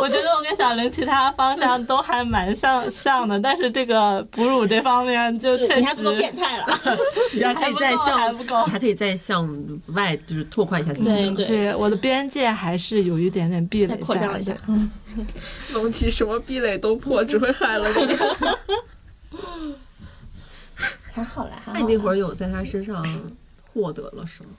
[0.00, 6.66] 我觉得我跟小玲其他方向都还蛮像像的，但是这个哺乳这方面就确实就你还不够变态了。
[7.34, 9.46] 你还可以再还向不够还可以再向
[9.88, 11.04] 外就是拓宽一下自己。
[11.04, 14.56] 对对对我的边界还是有一点点壁垒再扩张一下。
[15.72, 18.16] 龙骑什么壁垒都破，只会害了你。
[21.12, 21.86] 还好啦，还那好啦。
[21.86, 23.04] 你那会儿有在他身上
[23.78, 24.50] 获得了什么？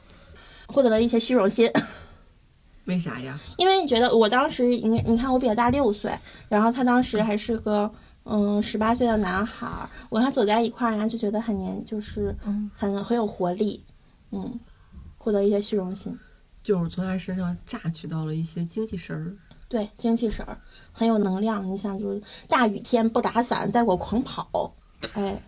[0.67, 1.69] 获得了一些虚荣心，
[2.86, 3.38] 为啥呀？
[3.58, 7.91] 因为你觉得我当时，你你看我比他大六岁，然后他当时还是个
[8.23, 13.84] 嗯十八岁的男孩儿，我跟他走在一块儿，然后就觉得很年，就是嗯很很有活力，
[14.32, 14.58] 嗯，
[15.17, 16.17] 获得一些虚荣心，
[16.63, 19.36] 就是从他身上榨取到了一些精气神儿。
[19.67, 20.58] 对，精气神儿
[20.91, 21.67] 很有能量。
[21.71, 24.73] 你想，就是大雨天不打伞带我狂跑，
[25.13, 25.39] 哎，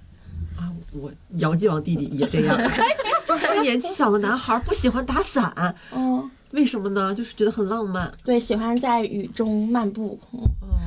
[0.62, 2.56] 啊，我姚继王弟弟也这样，
[3.26, 7.16] 就是年纪小的男孩不喜欢打伞，嗯，为什么呢？
[7.16, 8.12] 就是觉得很浪漫。
[8.24, 10.40] 对，喜欢在雨中漫步，嗯，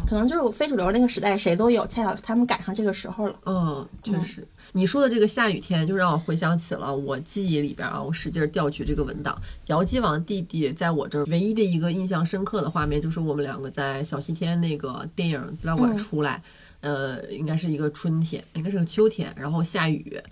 [0.07, 3.35] 可能就是非主流那个时代谁都有，恰巧他们赶上这个时候了。
[3.47, 9.37] 嗯，确实，你说的这个下雨天，就让我回想起了我记忆里边啊，我使劲儿调取这个文档。
[9.67, 16.43] 姚继王弟弟在我这儿唯一的一个印象深刻的画面，就是我们两个在小西天那个电影资料馆嗯出来，
[16.85, 20.23] 呃，应该是一个春天，应该是个秋天，然后下雨，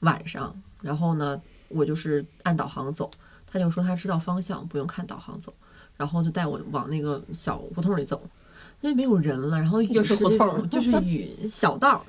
[0.00, 3.10] 晚上，然后呢，我就是按导航走，
[3.44, 5.52] 他就说他知道方向，不用看导航走，
[5.96, 8.22] 然后就带我往那个小胡同里走。
[8.82, 12.04] 因为没有人了，然后雨又是胡同就是雨 小道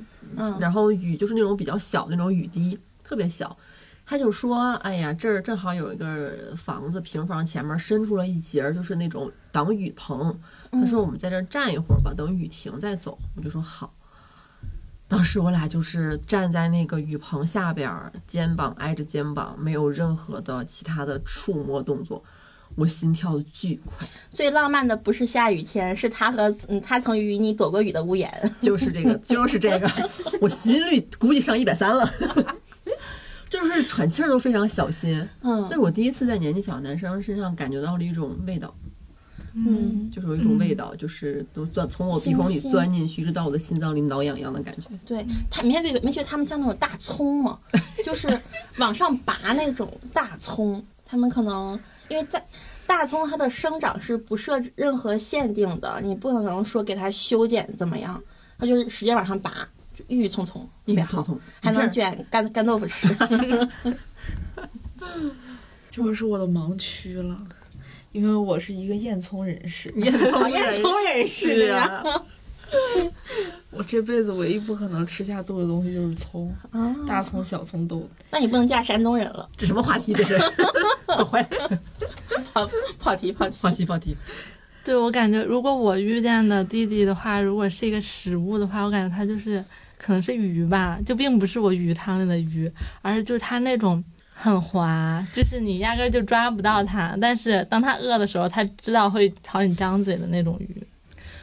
[0.60, 3.58] 然后雨就是那种比较小的那种雨滴，特别小。
[4.06, 10.38] 他就说：“哎呀，这儿正好有一个房子，平房前面伸出了一截儿，就是那种挡雨棚。
[10.72, 13.94] 他说我们在这儿站一会儿吧，等雨停再走。”我就说好。
[15.10, 22.22] 当时我俩就是站在那个雨棚下边儿，肩膀挨着肩膀，没有任何的其他的触摸动作，
[22.76, 24.06] 我心跳的巨快。
[24.34, 28.30] 最浪漫的不是下雨天，是他和嗯，他曾与你躲过雨的屋檐。
[28.62, 29.90] 就是这个，就是这个，
[30.42, 32.12] 我心率估计上一百三了，
[33.48, 35.26] 就是喘气儿都非常小心。
[35.42, 38.76] 嗯那是我第一次在年纪小的男生身上感觉到了一种味道，
[39.66, 44.84] 嗯，就是有一种味道，就是都钻从我鼻孔里钻进去，一直到我的心脏里挠痒痒的感觉。
[45.06, 47.58] 对他，没没没觉得他们像那种大葱吗？
[48.06, 48.40] 就是
[48.78, 52.46] 往上拔那种大葱，他们可能因为在
[52.86, 58.22] 大葱它的生长是不设任何限定的，你不可能说给它修剪怎么样，
[58.60, 59.68] 它就是使劲往上拔，
[60.08, 63.08] 郁郁葱葱，特别好，郁郁葱葱，还能卷干干豆腐吃。
[65.90, 67.36] 这会是我的盲区了，
[68.18, 69.94] 因为我是一个厌葱人士。
[69.98, 72.26] 烟囱厌葱人士呀啊，
[73.70, 78.10] 我这辈子唯一不可能吃下肚的东西就是葱，啊，大葱、小葱都。
[78.32, 80.14] 那你不能嫁山东人了，这什么话题？
[80.14, 80.36] 这是
[82.54, 83.58] 跑跑题跑题。
[83.62, 84.18] 跑题跑题。
[84.84, 89.64] 对我感觉，如果我遇见的弟弟的话，如果是一个食物的话，我感觉他就是
[89.98, 92.72] 可能是鱼吧，就并不是我鱼汤里的鱼，
[93.04, 94.04] 而是就是他那种
[94.40, 100.70] 很滑，就是你压根儿就抓不到它，但是当他饿的时候，他知道会朝你张嘴的那种鱼。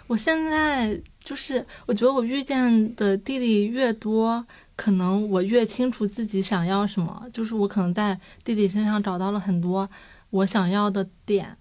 [0.06, 9.90] 我现在就是，我觉得我遇见的弟弟越多，可能我越清楚自己想要什么，就是我可能在弟弟身上找到了很多
[10.30, 11.56] 我想要的点。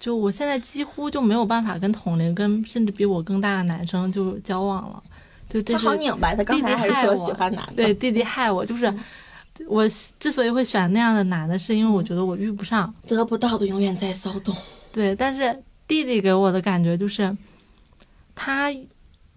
[0.00, 5.02] 就我现在几乎就没有办法跟同龄、跟甚至比我更大的男生就交往了，
[5.48, 7.74] 就这他好拧巴，他刚才还说喜欢男的。
[7.76, 8.92] 对弟弟害我，就是
[9.68, 9.88] 我
[10.18, 12.92] 之所以会选那样的男的，是因为我觉得我遇不上。
[13.06, 14.54] 得不到的永远在骚动。
[14.92, 17.36] 对，但是弟弟给我的感觉就是，
[18.34, 18.74] 他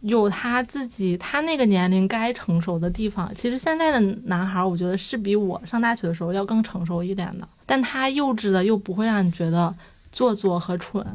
[0.01, 3.33] 有他自己他那个年龄该成熟的地方。
[3.35, 7.47] 其实现在的男孩，我觉得是比我上大学的时候要更成熟一点的。
[7.65, 9.73] 但他幼稚的又不会让你觉得
[10.11, 11.05] 做作和蠢，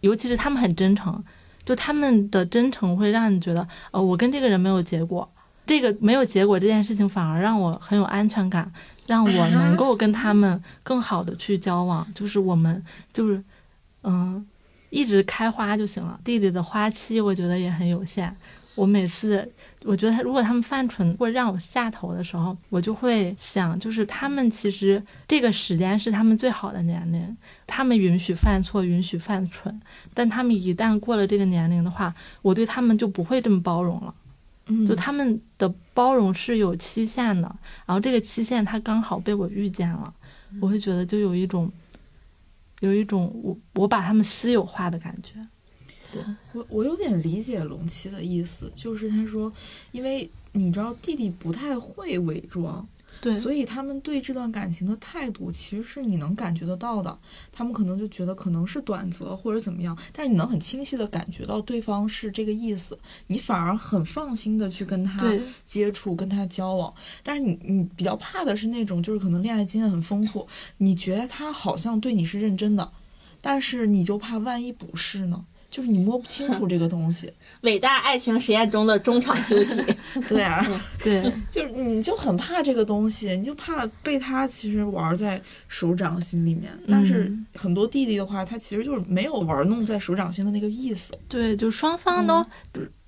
[0.00, 1.22] 尤其是他们很真诚，
[1.64, 5.28] 就他们的真诚会让你觉得，呃，我跟这个人没有结果，
[5.70, 8.68] 这个没有结果这件事情反而让我很有安全感，
[9.06, 13.40] 让我能够跟他们更好的去交往，就是我们就是
[14.02, 14.44] 嗯。
[14.92, 16.18] 一直开花就行了。
[16.24, 18.34] 弟弟的花期我觉得也很有限。
[18.74, 19.48] 我每次
[19.84, 27.36] 我觉得他如果他们犯蠢或者让我下头的时候，我就会想，就是他们其实这个时间是他们最好的年龄，
[27.68, 29.80] 他们允许犯错，允许犯蠢。
[30.12, 34.12] 但他们一旦过了这个年龄的话，我对他们就不会这么包容了。
[34.70, 37.54] 嗯，就他们的包容是有期限的，
[37.84, 40.14] 然后这个期限他刚好被我遇见了，
[40.60, 41.70] 我会觉得就有一种。
[42.80, 45.34] 有一种我我把他们私有化的感觉，
[46.54, 49.52] 我我有点理解龙七的意思，就是他说，
[49.92, 52.88] 因为你知道弟弟不太会伪装。
[53.20, 57.16] 对，所以他们对这段感情的态度，其实是你能感觉得到的。
[57.52, 65.30] 他们可能就觉得可能是短则或者怎么样，但是你能很清晰的感觉到对方是这个意思，你反而很放心的去跟他
[65.66, 66.94] 接触、跟他交往。
[67.22, 72.90] 但是你你比较怕的是那种，就是可能恋爱经验很丰富，你觉得他好像对你是认真的，
[73.42, 75.44] 但是你就怕万一不是呢？
[75.70, 79.82] 就是你摸不清楚这个东西， 伟大爱情实验中的中场休息。
[80.28, 80.66] 对啊，
[81.02, 86.70] 对，就是你就很怕这个东西，你就怕被他其实玩在手掌心里面。
[86.88, 91.12] 但是很多弟弟的话，他其实就是没有玩弄在手掌心的那个意思。
[91.28, 92.44] 对，就双方都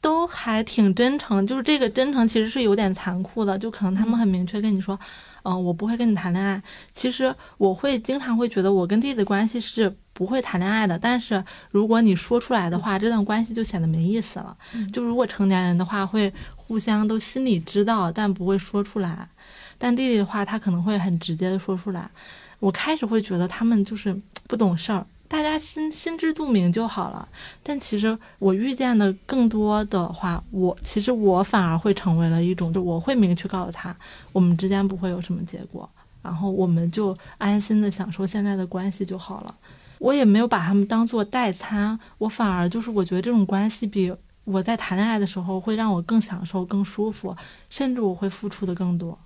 [0.01, 4.99] 都还挺真诚，就是这个真诚其实是有点残酷的，就可能他们很明确跟你说。
[5.45, 6.63] 嗯，我不会跟你谈恋爱。
[6.95, 10.99] 其实我会经常会觉得我跟弟弟的关系是不会谈恋爱的。
[10.99, 14.57] 但是如果你说出来的话，这段关系就显得没意思了。
[14.93, 19.29] 就如果成年人的话，会互相都心里知道，但不会说出来。
[19.79, 22.09] 但弟弟的话，他可能会很直接的说出来。
[22.61, 25.05] 我开始会觉得他们就是不懂事儿。
[25.27, 27.27] 大家心心知肚明就好了，
[27.63, 33.97] 但其实我遇见的更多的话，我其实我反而会成为了一种，就我会明确告诉他，
[34.31, 35.89] 我们之间不会有什么结果，
[36.21, 39.55] 然后我们就安心的享受现在的关系就好了。
[40.03, 44.13] 我也没有把他们当做代餐，我反而就是我觉得这种关系比
[44.43, 47.37] 我在谈恋爱的时候会让我更享受、更舒服，
[47.71, 49.17] 甚至我会付出的更多。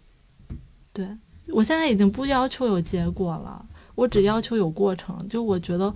[0.93, 1.09] 对
[1.49, 3.65] 我现在已经不要求有结果了。
[3.95, 5.95] 我只要求有过程，就我觉得，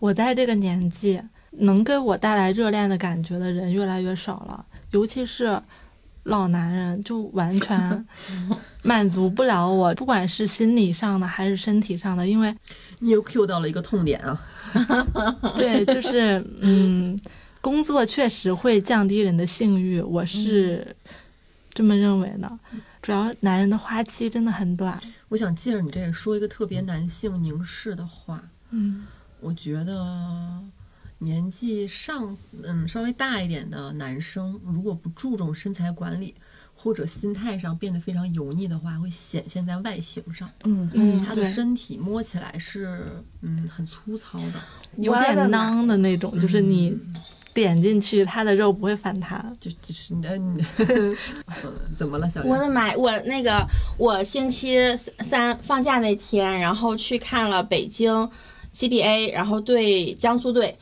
[0.00, 5.62] 我在这个年纪能给我带来热恋的感觉的人越来越少了，尤其是
[6.28, 8.06] 老男人，就完全
[8.82, 12.54] 满足不了我，不管是心理上的还是身体上的，因为
[13.00, 14.40] 你又 Q 到了一个痛点啊。
[15.56, 17.18] 对，就是嗯，
[17.60, 20.94] 工作确实会降低人的性欲，我是
[21.72, 22.58] 这么认为的。
[23.00, 24.98] 主要男人的花期真的很短。
[25.28, 28.42] 我想借着你这个说一个特别男性凝视的话。
[28.70, 29.06] 嗯，
[29.40, 30.60] 我觉得
[31.18, 36.34] 年纪上嗯稍微大一点的男生，如果不注重身材管理，
[36.74, 40.48] 或者心态上变得非常油腻的话，会显现在外形上。
[40.64, 44.54] 嗯嗯，他的身体摸起来是嗯很粗糙的，
[44.96, 46.96] 有点囊的那种，就是你。
[47.54, 50.56] 点进去，他的肉不会反弹，就就是嗯，
[51.98, 52.94] 怎么了，小我的妈！
[52.94, 54.78] 我那个我星期
[55.24, 58.30] 三放假那天，然后去看了北京
[58.72, 60.78] CBA，然后对江苏队。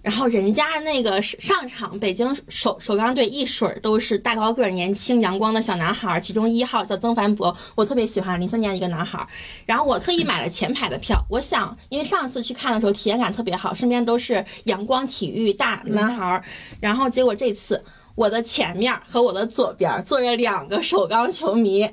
[0.00, 9.26] 然后人家那个上场，北京首首钢队一水儿都是大高个儿、年轻阳光的小男孩儿，其中一号叫曾凡博，我特别喜欢零三年一个男孩儿。
[9.66, 16.44] 然后我特意买了前排的票，我想，因为上次去看的时候体验感特别好，身边都是阳光体育大男孩儿。
[16.80, 17.84] 然后结果这次
[18.14, 21.88] 我的前面和我的左边坐着两个首钢球迷，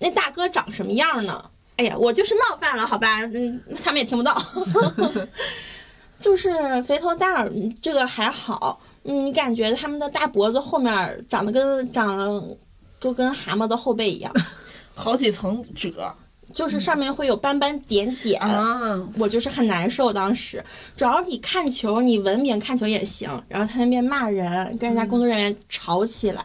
[0.00, 1.50] 那大哥长什么样呢？
[1.76, 4.36] 哎呀，我就是冒犯了，好吧，嗯，他们也听不到。
[6.22, 8.80] 就是肥头大耳，这个还好。
[9.02, 12.56] 你感觉他们的大脖子后面长得跟长得，
[13.00, 14.32] 就跟蛤蟆的后背一样，
[14.94, 16.14] 好几层褶。
[16.54, 18.40] 就是上面会有斑斑点点，
[19.18, 20.12] 我就是很难受。
[20.12, 20.62] 当时，
[20.96, 23.28] 主要你看球，你文明看球也行。
[23.48, 26.42] 然后他那边骂人，跟人家工作人员吵起来，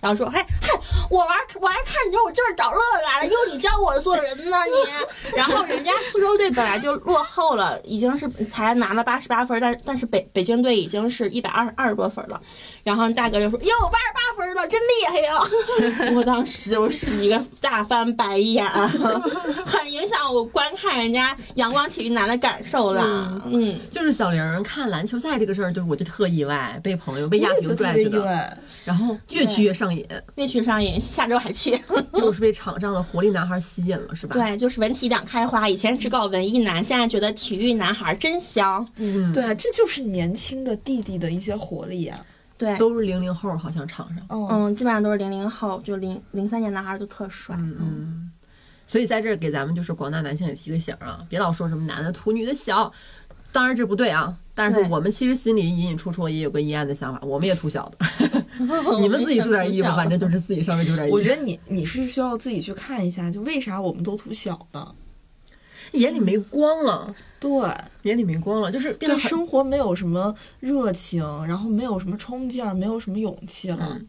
[0.00, 0.68] 然后说：“嗨嗨，
[1.10, 1.28] 我玩
[1.60, 5.30] 我还看球，我就是找乐来了，用你教我做人呢你。
[5.36, 12.40] ”然后人家苏州队本来就落后了，已经是才拿了八十八分，但但是北北京队已经是一百二二十多分了。
[12.82, 16.12] 然后大哥就说：“哟，八十八分了，真厉害呀！
[16.16, 18.66] 我当时就是一个大翻白眼，
[19.64, 23.40] 很影响我观看人家阳光体育男的感受啦。
[23.46, 31.78] 嗯，就是小玲看篮球赛这个事儿，就是我就特意外，被朋友被亚平拽去的，然后越去越上瘾，越去上瘾，下周还去。
[32.14, 38.86] 就是被场上的活力男孩吸引了，是吧？，对，就是文体两开花，以前只搞文艺男，现在觉得体育男孩真香。
[38.96, 42.18] 嗯，对，这就是年轻的弟弟的一些活力啊。
[42.58, 44.18] 对，都是零零后，好像场上。
[44.28, 47.56] 嗯，嗯，基本上都是零零后，就零零三年男孩都特帅。
[47.58, 48.30] 嗯嗯，
[48.90, 52.92] 所以在这儿给咱们就是广大男性也提个醒啊，别老说什么男的土女的小，
[53.52, 54.36] 当然这不对啊。
[54.52, 58.04] 但是我们其实心里隐隐绰绰也有个阴暗的想法，我们也图小的，
[58.98, 61.10] 你们自己注点意吧，反正就是自己稍微注点意。
[61.12, 64.92] 我觉得你你是需要自己去看一下，就为啥我们都图小的。
[65.92, 67.48] 眼里没光了，对，
[68.02, 73.96] 眼里没光了，就是变得对生活没有什么热情，然后没有什么冲劲儿，没有什么勇气了。
[74.00, 74.06] 嗯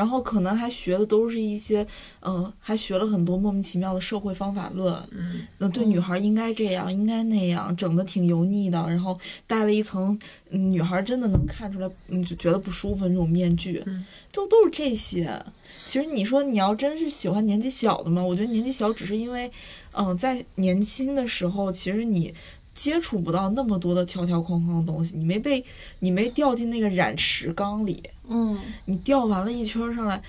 [0.00, 1.86] 然后可能还学的都是一些，
[2.22, 4.94] 嗯、还学了很多莫名其妙的社会方法论。
[5.10, 15.44] 嗯，那对女孩应该这样，应该那样，整的挺油腻的，然后戴了一层，嗯女孩真的能看出来，嗯，就觉得不舒服的那种面具，嗯都都是这些。
[15.84, 19.52] 其实你说你要真是喜欢年纪小的嘛，我觉得年纪小只是因为，
[19.92, 22.32] 嗯、在年轻的时候，其实你
[22.72, 25.62] 接触不到那么多的条条框框的东西，你没被
[25.98, 30.22] 你没掉进那个染池缸里，嗯，你钓完了一圈上来，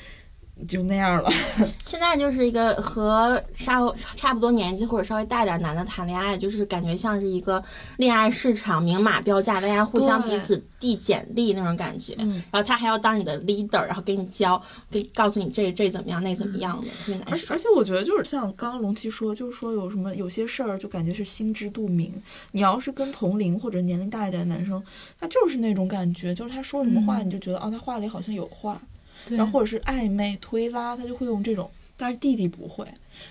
[0.67, 1.29] 就那样了。
[1.85, 3.79] 现在就是一个和差
[4.15, 7.63] 差不多年纪或者稍微大点男的谈恋爱，就是感觉像是一个
[7.97, 12.15] 恋爱市场明码标价，大家互相彼此递简历那种感觉。
[12.19, 17.59] 嗯然后他还要当你的 leader，然后给你教，给告诉你这这怎么样，那怎么样的，特别难受而而。
[17.59, 22.13] 且我觉得就是像刚刚龙七说，就是说有什么有些事儿就感觉是心知肚明。
[22.51, 24.81] 你要是跟同龄或者年龄大一点的男生，
[25.19, 28.90] 他就是那种感觉，就是他说什么话嗯你就觉得、哦，他话里好像有话，对
[29.29, 31.69] 然后或者是暧昧推拉，他就会用这种。
[31.95, 32.85] 但是弟弟不会，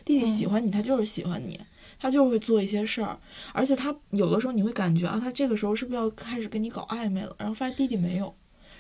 [0.04, 1.58] 弟弟喜欢你，他就是喜欢你，
[1.98, 3.18] 他就会做一些事儿，
[3.52, 7.34] 而且他有的时候你会感觉啊，他这个时候是不是要开始跟你搞暧昧了？
[7.38, 8.32] 然后发现弟弟没有。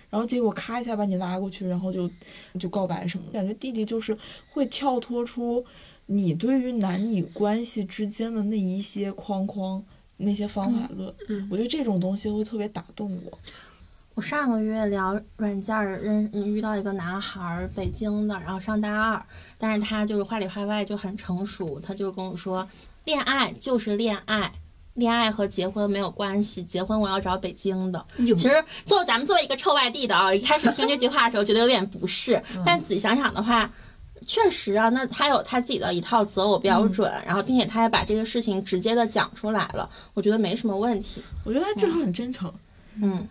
[0.08, 2.10] 然后结果咔一下把你拉过去，然后就
[2.58, 4.16] 就告白什么的，感觉弟弟就是
[4.48, 5.64] 会跳脱出
[6.06, 9.84] 你对于男女关系之间的那一些框框、
[10.16, 11.14] 那些方法论。
[11.28, 13.38] 嗯我觉得这种东西会特别打动我。
[14.14, 19.22] 我上个月聊软件儿认嗯遇到一个男孩儿，北京的，然后上大二，
[19.56, 22.68] 但是他就是话里话外就很成熟，他就跟我说，
[23.04, 24.52] 恋爱就是恋爱。
[24.94, 28.04] 恋爱和结婚没有关系，结婚我要找北京的。
[28.16, 33.70] 其实做咱们作为一个臭外地的啊，一开始听这句话的时候觉得有点不适， 但仔细想想的话，
[34.26, 41.22] 确实啊，那他有他自己的一套择偶标准，然后并且他也把这个事情直接的讲出来了，我觉得没什么问题。
[41.44, 42.52] 我觉得他至少很真诚。
[43.00, 43.26] 嗯，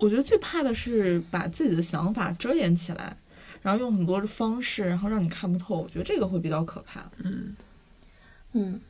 [0.00, 3.16] 我觉得最怕的是把自己的想法遮掩起来，
[3.62, 5.76] 然后用很多的方式，然后让你看不透。
[5.76, 7.08] 我觉得这个会比较可怕。
[7.18, 7.54] 嗯
[8.52, 8.80] 嗯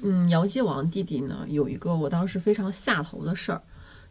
[0.00, 3.60] 嗯，姚继王弟弟呢有一个我当时非常下头的事儿，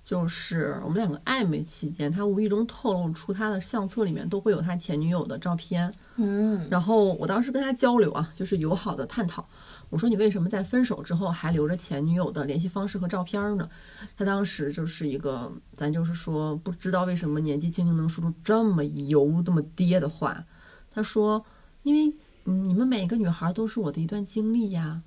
[0.06, 9.48] 就是我们两个暧昧期间，他无意中透露出他的相册里面都会有他前女友的照片，嗯然后我当时跟他交流啊，就是友好的探讨。
[9.92, 13.70] 我说你为什么在分手之后还留着前女友的联系方式和照片呢？
[14.18, 20.44] 他当时就是一个，咱就是说不知道为什么年纪轻轻能说出这么油、这么爹的话。
[20.90, 21.46] 他说，
[21.84, 22.16] 因为
[22.46, 25.02] 嗯，你们每个女孩都是我的一段经历呀，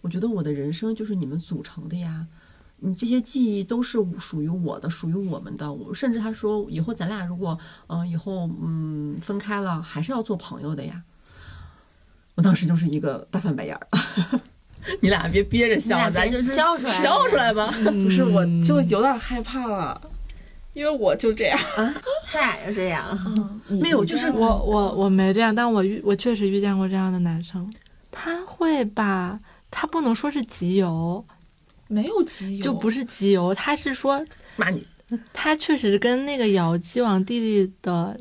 [0.00, 2.26] 我觉得我的人生就是你们组成的呀。
[2.80, 5.72] 你这些记忆都是属于我的，属于我们的。
[5.72, 7.58] 我甚至他说，以后咱俩如果
[7.88, 11.02] 嗯、以后嗯分开了，还是要做朋友的呀。
[12.38, 13.88] 我当时就是一个大翻白眼儿，
[15.02, 17.66] 你俩别憋着笑，咱就笑出来笑出来吧。
[17.84, 20.00] 不是，我就有点害怕了，
[20.72, 21.58] 因为我就这样。
[22.30, 23.04] 他俩就这样。
[23.26, 27.68] 嗯，没有就是我我我没这样，但我遇我确实遇见过这样的男生，
[28.12, 29.36] 他会把
[29.68, 31.24] 他不能说是集邮，
[31.88, 34.24] 没有集邮，就不是集邮，他是说
[34.54, 34.86] 骂你，
[35.32, 38.16] 他确实跟那个姚基王弟弟的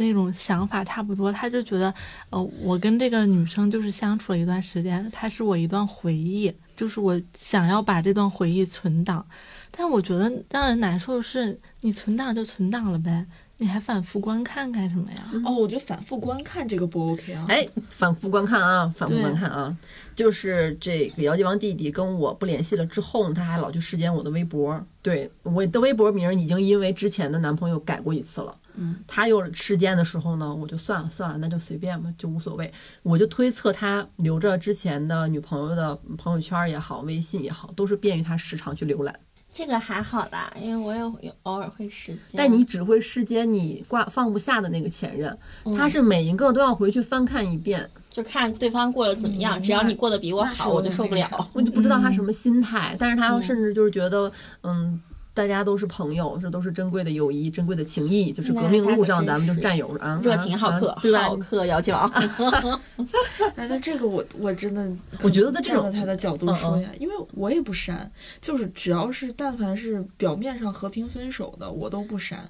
[0.00, 1.94] 那种想法差不多，他就觉得，
[2.30, 9.24] 呃，我跟这个女生就是相处了一段时间，她是我一段回忆，就是我想要把这段回忆存档。
[9.70, 13.24] 但是我觉得让人难受的是，你存档就存档了呗，
[13.58, 15.30] 你还反复观看干什么呀？
[15.44, 17.46] 哦，我觉得反复观看这个不 OK 啊。
[17.48, 19.76] 哎，反复观看啊，反复观看啊。
[20.14, 24.84] 就是这个姚继王弟弟跟我不联系了之后呢，他还老去视奸我的微博。
[25.02, 28.54] 对我的微博名已经因为之前的男朋友改过一次了。
[28.82, 32.72] 嗯，他又事件的时候呢，我就算了算了，那就随便吧，就无所谓。
[33.02, 39.14] 我就推测他留着之前的女朋友的朋友圈也好，微信也好，都是便于他时常去浏览。
[39.52, 42.20] 这个还好啦，因为我有有偶尔会时间。
[42.36, 45.36] 但你只会世间你挂放不下的那个前任，
[45.76, 47.88] 他是每一个都要回去翻看一遍。
[48.08, 51.50] 就看对方过得怎么样，只要你过得比我好，我就受不了。
[51.52, 54.30] 我就不知道他什么心态，但是他甚至就是觉得，
[54.62, 55.00] 嗯，
[55.32, 61.22] 大家都是朋友，这都是珍贵的友谊、珍贵的情谊，就是革命路上咱们就是战友啊，热情好客，对吧？
[61.22, 61.98] 好客要交。
[63.56, 64.90] 哎，那这个我我真的，
[65.22, 68.10] 我觉得在这站在他的角度说呀，因为我也不删，
[68.40, 72.48] 就是只要是但凡是表面上和平分手的，我都不删。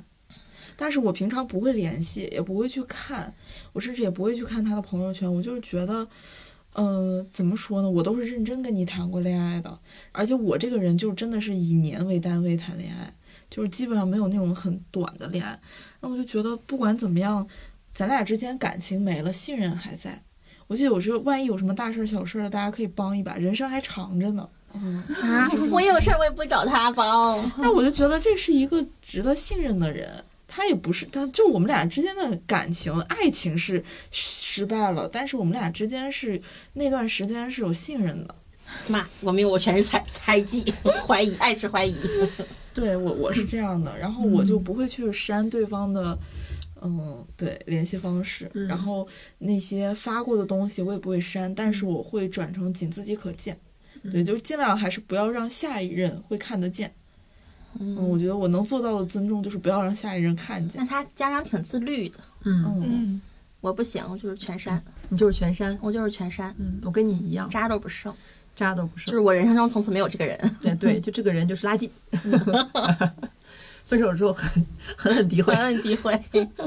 [0.76, 3.30] 但是我平常不会联系，也不会去看，
[3.74, 5.30] 我甚至也不会去看他的朋友圈。
[5.30, 6.08] 我就是觉得，
[6.72, 7.90] 呃，怎么说呢？
[7.90, 9.78] 我都是认真跟你谈过恋爱的，
[10.12, 13.12] 而且我这个人就真的是以年为单位谈恋爱，
[13.50, 15.50] 就是基本上没有那种很短的恋爱。
[16.00, 17.46] 然后我就觉得，不管怎么样，
[17.92, 20.22] 咱俩之间感情没了，信任还在。
[20.68, 24.48] 我记得有时候万一有什么大事小事的，大家可以帮一把，人生还长着呢。
[24.72, 27.50] 嗯啊， 我有事儿我也不找他帮。
[27.58, 30.24] 那我就觉得这是一个值得信任的人。
[30.52, 36.42] 他也不是，他就我们俩之间的感情、爱情是失败了，但是我们俩之间是
[36.72, 38.34] 那段时间是有信任的。
[38.88, 40.64] 妈，我没有，我全是猜猜忌、
[41.06, 41.96] 怀疑，爱是怀疑。
[42.74, 46.18] 对我，我是这样的，然后我就不会去删对方的，
[46.82, 49.06] 嗯，对联系方式，然后
[49.38, 53.56] 那些发过的东西我也不会删，但是我会转成仅自己可见。
[54.12, 56.94] 对，就尽量还是不要让下一任会看得见。
[57.80, 60.80] 嗯，我觉得我能做到的尊重就是不要让下一任看见。
[60.80, 62.18] 那他家长挺自律的。
[62.44, 63.20] 嗯嗯，
[63.60, 64.82] 我不行，我就是全删。
[65.08, 66.54] 你就是全删，我就是全删。
[66.58, 68.14] 嗯，我跟你一样，渣都不剩，
[68.54, 69.06] 渣都不剩。
[69.06, 70.56] 就是我人生中从此没有这个人。
[70.60, 71.90] 对对，就这个人就是垃圾。
[73.84, 74.48] 分手之后狠
[74.96, 76.20] 狠狠诋毁，狠狠诋毁。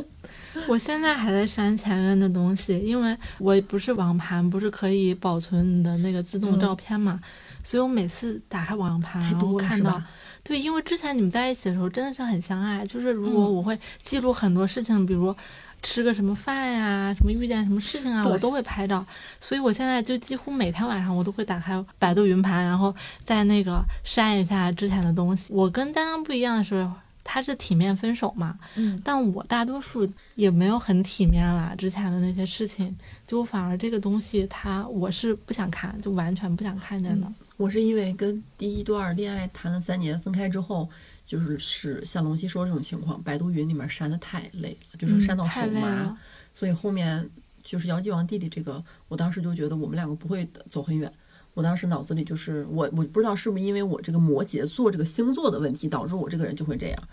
[0.68, 7.20] 我现在还在删前任的东西，因为我不是网盘，不是可以保存你的那个自动照片嘛，
[7.64, 10.02] 所以我每次打开网盘，然后看到。
[10.44, 15.34] 对，因为之前你们在一起的时候真的是很相爱，就是如果我会记录很多事情，比如
[15.82, 19.06] 吃个什么饭呀，什么遇见什么事情啊，我都会拍照。
[19.40, 25.54] 所以我现在就几乎每天晚上我都会打开百度云盘，然后在那个删一下之前的东西。
[25.54, 26.90] 我跟丹丹不一样的是，
[27.24, 32.94] 他是体面分手嘛，嗯，但我大多数也没有很体面啦，之前的那些事情，
[33.34, 37.28] 就反而这个东西他我是不想看，就完全不想看见的。
[37.58, 40.88] 我是因为跟第一段恋爱谈了三年，分开之后，
[41.26, 46.16] 就是是像龙溪说这种情况，百度云里面删的太累了，就是删到手麻，
[46.54, 47.28] 所以后面
[47.64, 51.12] 就是姚继王弟弟这个，我当时就觉得我们两个不会走很远。
[51.56, 57.04] 我当时脑子里就是我，我不知道是不是因为我这个摩羯座这个星座的问题，导致我这个人就会这样。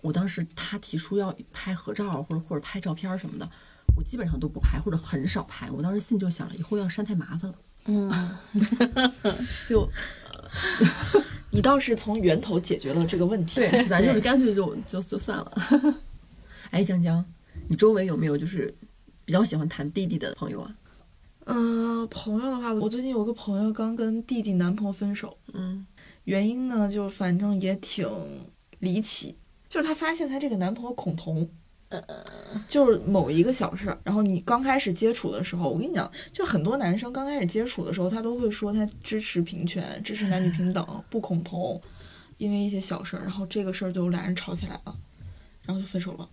[0.00, 3.48] 我当时他提出要拍合照或者或者拍照片什么的，
[3.96, 5.70] 我基本上都不拍或者很少拍。
[5.70, 7.56] 我当时心里就想了，以后要删太麻烦了。
[7.86, 8.10] 嗯，
[9.68, 9.88] 就，
[11.50, 13.56] 你倒是从源头解决了这个问题。
[13.56, 15.52] 对，咱就是干脆就就就算了。
[16.70, 17.24] 哎，江江，
[17.68, 18.72] 你周围有没有就是
[19.24, 20.74] 比较喜欢谈弟弟的朋友啊？
[21.46, 25.36] 嗯，朋友的话，我最近有个朋友刚跟弟弟男朋友分手。
[25.52, 25.84] 嗯，
[26.24, 28.08] 原因呢，就反正也挺
[28.78, 29.34] 离奇，
[29.68, 31.50] 就是她发现她这个男朋友恐同。
[32.06, 32.24] 呃，
[32.66, 41.80] 就是某一个小事儿，然后你刚开始接触的时候，我跟你讲，就很多男生刚开始接触的时候，他都会说他支持平权，支持男女平等，不恐同，
[42.38, 44.96] 因为一些小事儿，然后这个事儿就俩人吵起来了，
[45.62, 46.28] 然后就分手了，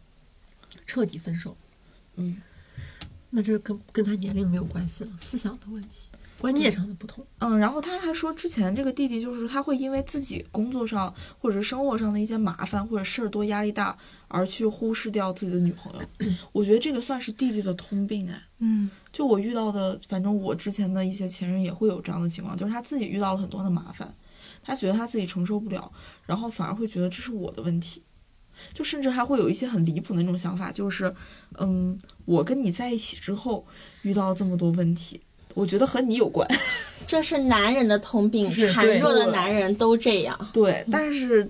[0.85, 1.55] 彻底分手。
[2.15, 2.41] 嗯，
[3.29, 5.89] 那这跟跟他年龄没有关系了，思想的问题。
[6.39, 13.97] 观念上的不同，嗯，然后他还说，之前这个弟弟就是他会因为自己工作上或者是生活上的一些麻烦或者事儿多压力大，
[14.29, 16.31] 而去忽视掉自己的女朋友。
[16.53, 18.41] 我觉得这个算是弟弟的通病哎。
[18.59, 24.13] 嗯，就我遇到的，反正我之前的一些前任也会有这样的情况，就是他自己遇到了很多的麻烦，
[24.63, 25.91] 他觉得他自己承受不了，
[26.25, 28.01] 然后反而会觉得这是我的问题，
[28.73, 31.13] 就甚至还会有一些很离谱的那种想法，就是，
[31.57, 33.65] 嗯，我跟你在一起之后
[34.03, 35.21] 遇到这么多问题。
[35.55, 36.47] 我觉得和你有关，
[37.07, 40.49] 这是男人的通病，孱弱的男人都这样。
[40.53, 41.49] 对，但是，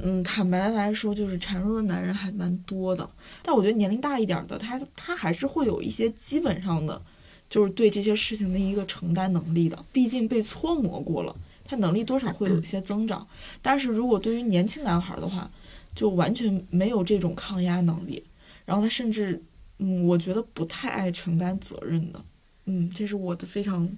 [0.00, 3.08] 嗯，坦白来说，就是孱弱的男人还蛮多的。
[3.42, 7.00] 但我觉得年龄大一点的，他他还是会有一些基本上的，
[7.48, 9.84] 就是对这些事情的一个承担能力的。
[9.92, 13.26] 毕竟被搓磨过了，他能力多少会有一些增长。
[13.60, 15.50] 但是如果对于年轻男孩的话，
[15.94, 18.24] 就完全没有这种抗压能力，
[18.64, 19.40] 然后他甚至，
[19.78, 22.24] 嗯，我觉得不太爱承担责任的。
[22.64, 23.88] 嗯，这是我的非常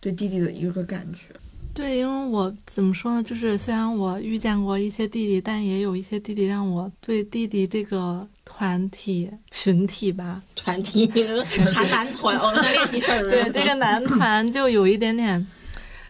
[0.00, 1.26] 对弟弟的一个感觉。
[1.72, 3.22] 对，因为我怎么说呢？
[3.22, 11.10] 就是虽然我遇见过一些弟弟，但也有一些弟弟让我对弟弟这个团体群体吧，团体
[11.72, 13.22] 还男团，我们在练习事儿。
[13.28, 15.46] 对，这个男团就有一点点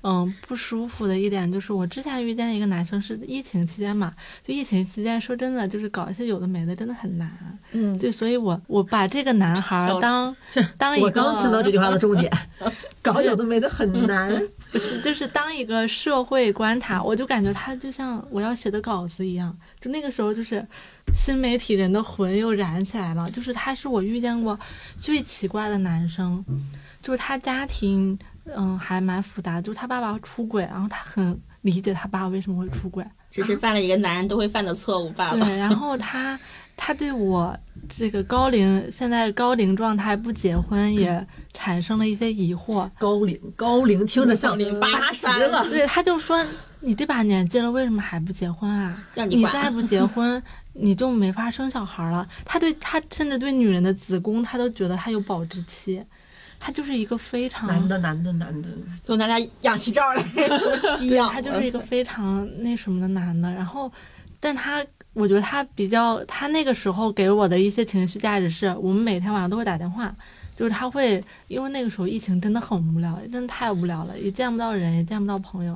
[0.03, 7.31] 嗯不舒服的一点就是，我之前遇见一个男生是疫情期间嘛，就疫情期间说真的就是搞一些有的没的真的很难。
[7.73, 10.35] 嗯，对，所以我我把这个男孩当
[10.79, 12.33] 当一个我刚听到这句话的重点，
[13.03, 14.31] 搞有的没的很难。
[14.73, 20.65] 不是，就是当一个社会观察，我就感觉他就像我要写的稿子一样，就那个时候就是
[21.15, 24.59] 新媒体人的魂又燃起来了，就是他是我遇见过
[24.97, 26.45] 最奇怪的男生，
[27.03, 28.17] 就是他家庭
[28.57, 35.45] 嗯还蛮复杂，就是他爸爸出轨，然后他很理解他爸为什么会出轨，只是犯了一个男人都会犯的错误罢了。
[35.45, 36.39] 对，然后他
[36.77, 37.57] 他对我
[37.89, 46.45] 这个高龄现在高龄状态不结婚也产生了一些疑惑，高龄高龄听着像八十83了，对，他就说
[46.81, 49.05] 你这把年纪了，为什么还不结婚啊？
[49.15, 50.43] 让你管你再不结 婚，
[50.73, 52.27] 你就没法生小孩了。
[52.47, 56.03] 他对他甚至对女人的子宫，他都觉得他有保质期。
[56.63, 58.69] 他就是一个非常男的男的男的，
[59.05, 60.23] 给我拿点氧气罩来，
[60.99, 61.33] 吸对氧。
[61.33, 63.51] 他就是一个非常那什么的男的。
[63.51, 63.91] 然后，
[64.39, 64.85] 但他
[65.15, 70.15] 我觉得他比较，他那个时候给我的一些情绪价值是，我们每天晚上都会打电话，
[70.55, 75.75] 就是他会，因为那个时候疫情真的很无聊，真的太无聊了，也见不到人，也见不到朋友，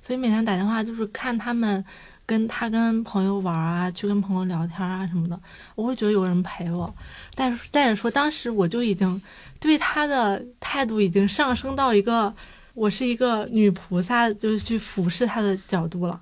[0.00, 1.84] 所以每天打电话就是看他们。
[2.26, 5.36] 跟他跟朋友玩啊，去跟朋友聊天啊什么的，
[5.74, 6.94] 我会觉得有人陪我。
[7.32, 9.20] 再再者说，当时我就已经
[9.60, 12.34] 对他的态度已经上升到一个
[12.74, 16.20] 我是一个女菩萨，就是去俯视他的角度了。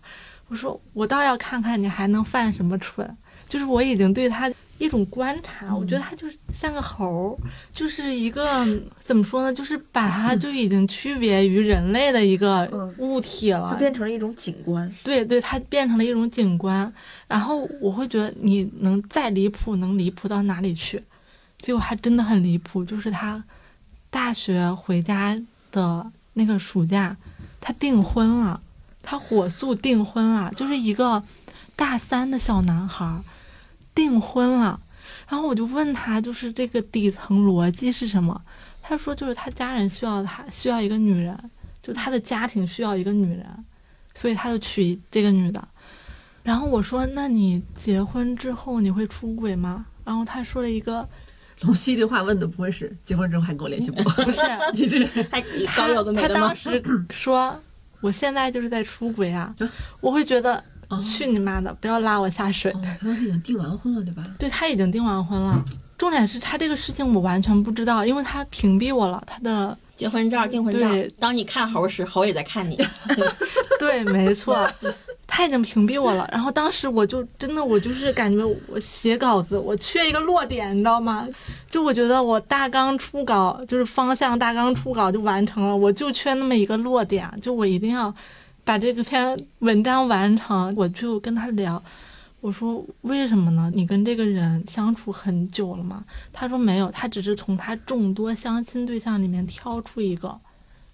[0.48, 3.16] 我说我倒要看看你还能犯什么蠢，
[3.48, 7.36] 就是我已经对他一种观察，我觉得他就是像个猴儿，
[7.70, 8.66] 就是一个
[8.98, 13.68] 怎么说呢，就是把他就已经区别于人类的一个嗯物体了。
[13.72, 14.90] 它变成了一种景观。
[15.04, 16.90] 对对，它变成了一种景观，
[17.26, 21.02] 然后我会觉得你能再离谱，能离谱到哪里去？
[21.58, 23.42] 结果还真的很离谱，就是他
[24.10, 25.38] 大学回家
[25.70, 27.16] 的那个暑假，
[27.60, 28.60] 他订婚了，
[29.02, 31.22] 他火速订婚了，就是一个
[31.76, 33.20] 大三的小男孩
[33.94, 34.80] 订婚了。
[35.28, 38.40] 然后我就问他，就是这个底层逻辑是什么？
[38.82, 41.38] 他说就是他家人需要他需要一个女人，
[41.82, 43.46] 就他的家庭需要一个女人。
[44.14, 45.68] 所以他就娶这个女的。
[46.42, 51.08] 然后我说：“那你结婚之后你会出轨吗？”然后他说了一个
[51.62, 54.02] 龙溪这话问的不会是结婚之后还跟我联系不？
[54.02, 54.40] 不是，
[54.74, 56.56] 你这人还他高有的没他的吗当？
[56.56, 57.60] 时说
[58.00, 62.70] ：“我现在就是在出轨啊啊！”我会觉得哦去你妈的，不要拉我下水。
[62.72, 64.24] 哦，他当时已经订完婚了，对吧？
[64.38, 65.62] 对他已经订完婚了。
[65.96, 69.20] 重点是他这个事情我完全不知道，因为他屏蔽我了。
[69.26, 70.86] 他的结婚照、订婚照，
[71.18, 72.78] 当你看猴时，猴也在看你。
[73.80, 74.68] 对，没错，
[75.38, 76.28] 他已经屏蔽我了。
[76.32, 81.28] 然后当时我就真的，我就是感觉我写稿子，我缺一个落点，你知道吗？
[81.70, 88.12] 就我觉得我大纲初稿就是方向大纲初稿就完成了，我就缺那么一个落点，就我一定要
[88.64, 90.74] 把这个篇文章完成。
[90.76, 91.80] 我就跟他聊，
[92.40, 93.70] 我说为什么呢？
[93.72, 96.02] 你跟这个人相处很久了吗？
[96.32, 100.36] 他说没有，他只是从他众多相亲对象里面挑出一个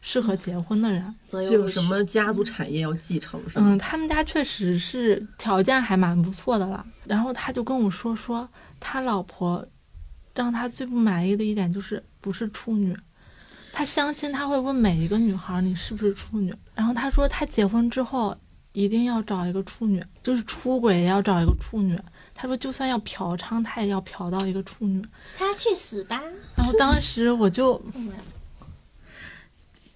[0.07, 1.02] 适合结婚的人。
[1.26, 3.64] 就有什么家族产业要继承是吗？
[3.70, 6.84] 嗯，他们家确实是条件还蛮不错的了。
[7.07, 8.46] 然后他就跟我说，说
[8.78, 9.66] 他老婆
[10.34, 12.94] 让他最不满意的一点就是不是处女。
[13.72, 18.36] 他相亲他会问每一个女孩你是不是处女，然后他说他结婚之后
[18.72, 21.98] 一定要找一个处女，就是出轨也要找一个处女。
[22.34, 25.02] 他说就算要嫖娼，他也要嫖到一个处女。
[25.36, 26.20] 他去死吧！
[26.57, 27.80] 然后当时我就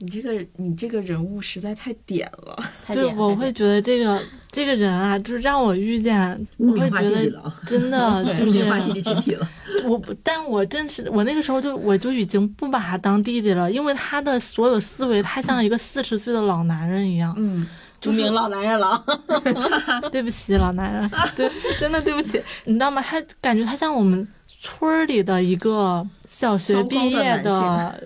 [0.00, 2.56] 你这个你这个人物实在太点了，
[2.94, 4.20] 对我会觉得这个
[4.52, 9.48] 这个人啊，就是让我遇见，我会觉得真的 就是化弟弟群体了。
[9.84, 17.34] 我不，但我真是我那个时候就我就已经不把他当弟弟了，因为他的所有思维，他像一个四十岁的老男人一样。
[17.36, 17.66] 嗯，
[18.00, 19.04] 就是著名老男人了。
[20.12, 23.02] 对不起，老男人，对，真的对不起，你知道吗？
[23.02, 24.26] 他感觉他像我们
[24.60, 28.00] 村里的一个小学毕业的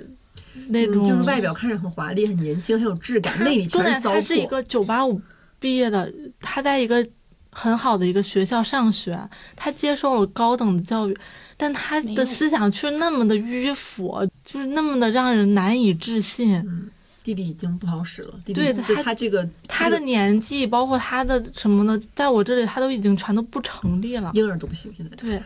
[0.68, 4.14] 那种，嗯就是外表看着很华丽、很年轻、很有质感，内里重点全是糟粕。
[4.14, 5.20] 他是一个九八五
[5.58, 7.06] 毕业的，他在一个
[7.50, 9.18] 很好的一个学校上学，
[9.56, 11.16] 他接受了高等的教育，
[11.56, 16.90] 但他的思想却那么的迂腐，就是那么的让人难以置信。
[17.22, 18.34] 弟弟已经不好使了。
[18.44, 24.32] 弟弟对对他他这个他的年纪，包括他的什么呢，在我这里他都已经全都不成立了。
[24.34, 25.40] 婴儿都不行，现在对，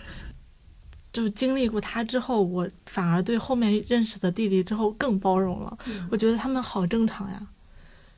[1.17, 5.79] 就经历过他之后，我反而对后面认识的弟弟之后更包容了。
[6.11, 7.41] 我觉得他们好正常呀，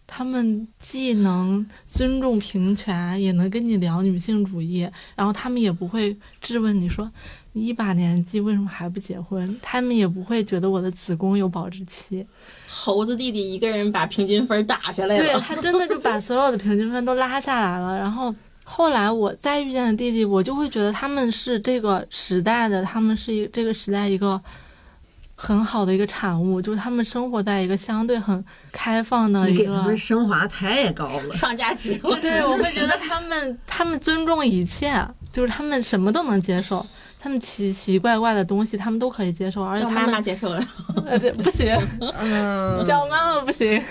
[0.04, 4.80] 他们既能尊重平权，也能跟你聊女性主义，
[5.14, 7.08] 然后他们也不会质问你说
[7.52, 12.26] 你一把年纪为什么还不结婚，他们也不会觉得我的子宫有保质期。
[12.66, 15.32] 猴子弟弟一个人把平均分打下来对。
[15.40, 17.96] 他真的就把所有的平均分都拉下来了。
[17.96, 18.34] 然后
[18.70, 24.38] 后来我再遇见的弟弟，我就会觉得他们是这个时代的，他们是一这个时代一个
[25.34, 29.96] 很好的一个产物，就是他们生活在一个相对很开放的一个你给他们。
[29.96, 31.32] 升华太高了。
[31.32, 35.02] 上价值，对， 我会觉得他们他们尊重一切，
[35.32, 36.84] 就是他们什么都能接受，
[37.18, 40.62] 他们奇奇怪怪的东西他们都可以接受，而且他们妈接受了。
[41.42, 43.82] 不行，嗯， 叫妈妈不行。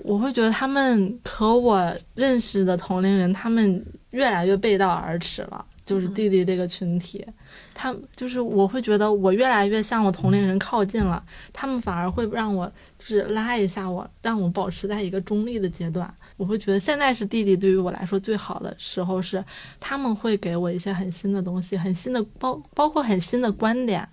[0.00, 5.64] 我会觉得他们和我认识的同龄人，他们越来越背道而驰了。
[5.84, 7.24] 就是弟弟这个群体，
[7.72, 16.14] 他就是我会觉得我越来越向我同龄人靠近了，他们反而会让我就是拉一下我，让我保持在一个中立的阶段。
[16.36, 19.42] 我会觉得现在是弟弟对于我来说最好的时候是，
[19.80, 24.06] 他们会给我一些很新的东西，很新的包包括很新的观点，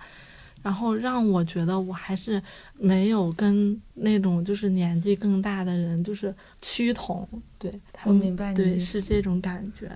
[0.65, 2.41] 然后让我觉得我还是
[2.73, 7.27] 没有跟那种就是年纪更大的人就是趋同，
[7.59, 9.91] 对他们我明白你对是这种感觉。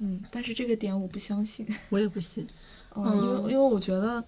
[0.00, 1.66] 嗯，但是这个点我不相信。
[1.88, 2.46] 我也不信。
[2.94, 4.22] 嗯，因为因为我觉得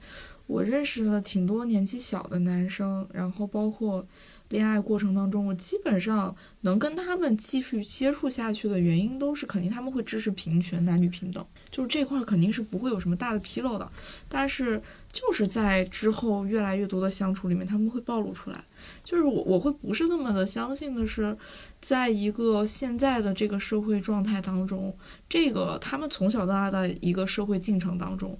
[0.46, 4.06] 我认识了挺多年纪小的男生，然后包括
[4.48, 13.86] 恋爱过程当中，我基本上能跟他们继续接触下去的原因，都是肯定他们会支持平权、男女平等，就是这块肯定是不会有什么大的纰漏的。
[14.26, 14.82] 但是
[15.12, 18.64] 就是在之后越来越多的相处里面，他们会暴露出来。
[19.02, 21.36] 就是我我会不是那么的相信的是，
[21.80, 24.96] 在一个现在的这个社会状态当中，
[25.28, 28.38] 这个他们从小到大的一个社会进程当中，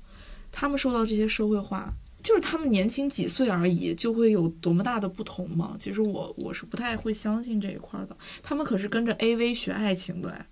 [0.53, 1.93] 他们受到这些社会化，
[2.23, 5.75] 就是他们年轻几岁而已，就会有多么大的不同吗？
[5.77, 8.16] 其实我我是不太会相信这一块的。
[8.43, 10.47] 他们可是跟着 AV 学爱情的哎。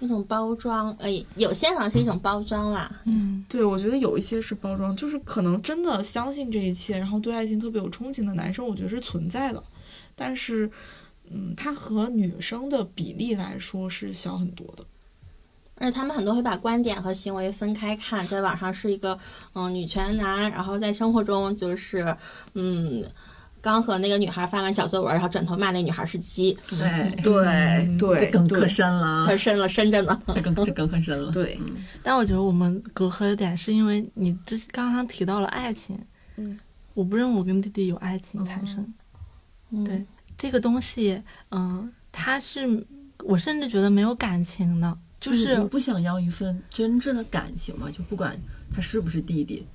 [0.00, 2.90] 一种包装，呃，有些可能是一种包装啦。
[3.04, 9.62] 嗯，对，我觉得有一些是包装，就是可能真的相信这一切，然后对爱情特别有憧憬的男生，我觉得是存在的。
[10.14, 10.70] 但是，
[11.30, 14.84] 嗯，他和女生的比例来说是小很多的。
[15.74, 19.18] 而且他们很多会把观点和行为分开看，在网上是一个
[19.54, 22.16] 嗯女权男，然后在生活中就是
[22.54, 23.04] 嗯。
[23.60, 27.22] 刚和那个女孩发完小作文，然后转头骂那女孩是鸡，对。
[27.22, 30.20] 对对这梗可深了可，深了，深着呢。
[30.34, 31.32] 这梗这梗可深了。
[31.32, 31.58] 对，
[32.02, 35.98] 但我觉得我们隔阂的点是因为你之刚刚提到了爱情，
[36.36, 36.58] 嗯，
[36.94, 38.94] 我不认为我跟弟弟有爱情产生。
[39.70, 39.84] 嗯。
[39.84, 40.04] 对
[40.36, 42.86] 这个东西，嗯、它是
[43.24, 47.90] 我甚至觉得没有感情的，就就是我不想要一份真正的感情嘛？
[47.90, 48.38] 就不管
[48.72, 49.66] 他是不是弟弟，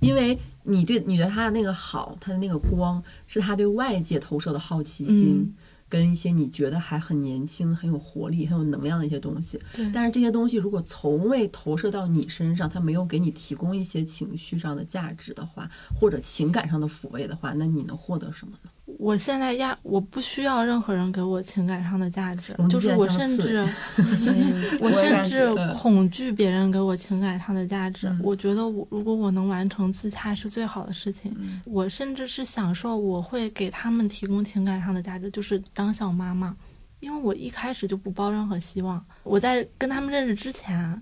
[0.00, 5.40] 因为你对你对他的那个好，他的那个光，是他对外界投射的好奇心。
[5.40, 5.54] 嗯
[5.90, 18.70] 跟一些你觉得还很年轻、很有活力、很有能量的一些东西，对但是这些东西如果从未投射到你身上，他没有给你提供一些情绪上的价值的话，或者情感上的抚慰的话，那你能获得什么呢？
[18.98, 23.66] 我现在压我不需要任何人给我情感上的价值就是我甚至
[23.96, 28.08] 嗯 我甚至恐惧别人给我情感上的价值。
[28.08, 31.34] 嗯我觉得我如果我能完成自洽是最好的事情。
[31.38, 36.54] 嗯我甚至是享受我会给他们提供情感上的价值，就是当小妈妈，
[37.00, 39.04] 因为我一开始就不抱任何希望。
[39.22, 41.00] 我在跟他们认识之前，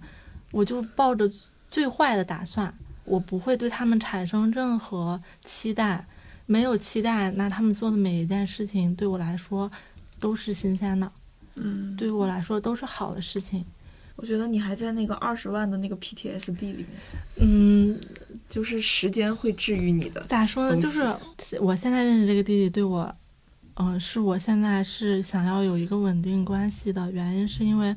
[0.53, 1.29] 我就抱着
[1.71, 2.73] 最坏的打算，
[3.05, 6.05] 我不会对他们产生任何期待。
[6.51, 9.71] 没有期待，那他们做的每一件事情对我来说
[10.19, 11.13] 都是新鲜的，
[11.57, 13.63] 嗯，对于我来说都是好的事情。
[14.17, 16.87] 我觉得你还在那个二十万的那个 PTSD 里面，
[17.37, 18.01] 嗯，
[18.49, 20.23] 就是时间会治愈你的。
[20.23, 20.81] 咋说呢？
[20.81, 21.07] 就是
[21.61, 23.15] 我现在认识这个弟弟，对我，
[23.75, 27.95] 嗯、是我现在是想要有一个稳定关系的原因，是因为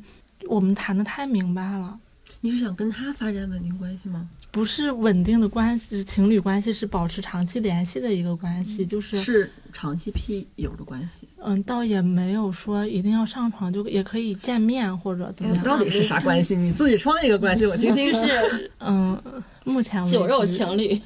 [0.49, 1.97] 我们谈的太明白了。
[2.41, 4.30] 你是想跟他发展稳定关系吗？
[4.52, 11.26] 不是稳定的关系，情侣关系是保持长期联系的一个关系，就是是长期屁友的关系？
[11.41, 15.64] 嗯，倒也没有说一定要上床，就也可以见面或者怎么样。
[15.64, 16.58] 到底是啥关系？
[16.58, 18.12] 你自己创一个关系，我听听。
[18.12, 19.18] 就是嗯，
[19.64, 20.99] 目前为止酒肉情侣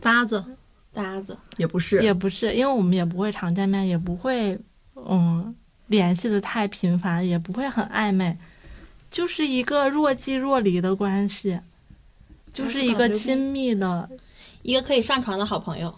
[0.00, 0.42] 搭子
[0.92, 4.56] 搭子，也不是，也不是，因为我们也不会常见面，也不会
[4.94, 5.52] 嗯
[5.88, 8.38] 联系的太频繁，也不会很暧昧，
[9.10, 11.58] 就是一个若即若离的关系，
[12.54, 14.08] 就是一个亲密的，
[14.62, 15.94] 一个可以上床的好朋友。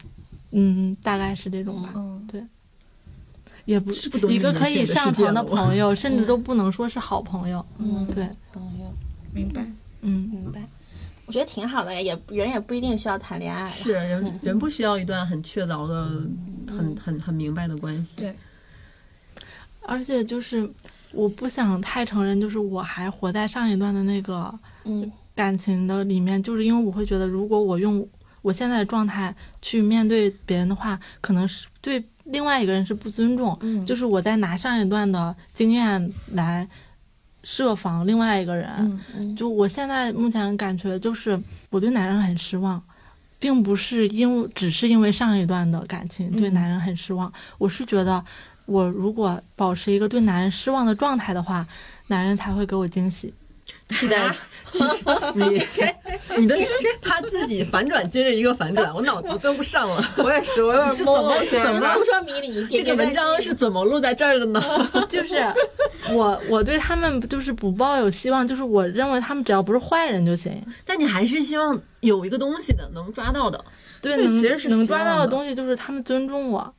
[0.51, 1.93] 嗯，大概是这种吧。
[1.95, 2.49] 嗯，
[3.67, 7.65] 也不是不懂一个可以上床的朋友，甚至都不能说是好朋友。
[7.79, 8.93] 嗯，对，朋友，
[9.33, 9.65] 明白。
[10.01, 10.67] 嗯，明白。
[11.27, 13.69] 我觉得挺好的呀，也人也不一定需要谈恋爱了。
[13.69, 16.05] 是人人不需要一段很确凿的、
[16.69, 18.21] 很很很明白的关系。
[18.21, 18.35] 对
[19.83, 20.69] 而且就是
[21.13, 28.05] 我不想太承认，就是我还活在上一段的那个嗯感情的里面，就是因为我会觉得，如果我用
[28.43, 33.57] 我现在的状态去面对别人的话，可能是对另外一个人是不尊重。
[33.61, 36.67] 嗯就是我在拿上一段的经验来
[37.43, 38.71] 设防另外一个人。
[38.79, 41.39] 嗯嗯就我现在目前感觉，就是
[41.71, 42.83] 我对男人很失望，
[43.39, 48.25] 并不是因为只是因为上一段的感情对嗯男人很失望，我是觉得
[48.65, 51.67] 我如果保持一个对男人失望的状态的话，
[52.07, 53.35] 男人才会给我惊喜。
[53.91, 54.35] 期待。
[54.69, 54.89] 其实
[55.35, 55.63] 你
[56.37, 56.57] 你的
[57.01, 60.05] 他自己反转接着一个反转，我脑子跟不上了。
[60.19, 64.61] 我也是，我有点懵了怎么不说迷离，这个文章是怎么录在这儿的呢？
[65.09, 65.37] 就是
[66.11, 70.61] 我我对他们就是不抱有希望，就是我认为他们只要不是坏人就行。
[70.85, 73.65] 但你还是希望有一个东西的，能抓到的。
[74.03, 76.75] 对，能其实是能抓到的东西就是他们尊重我，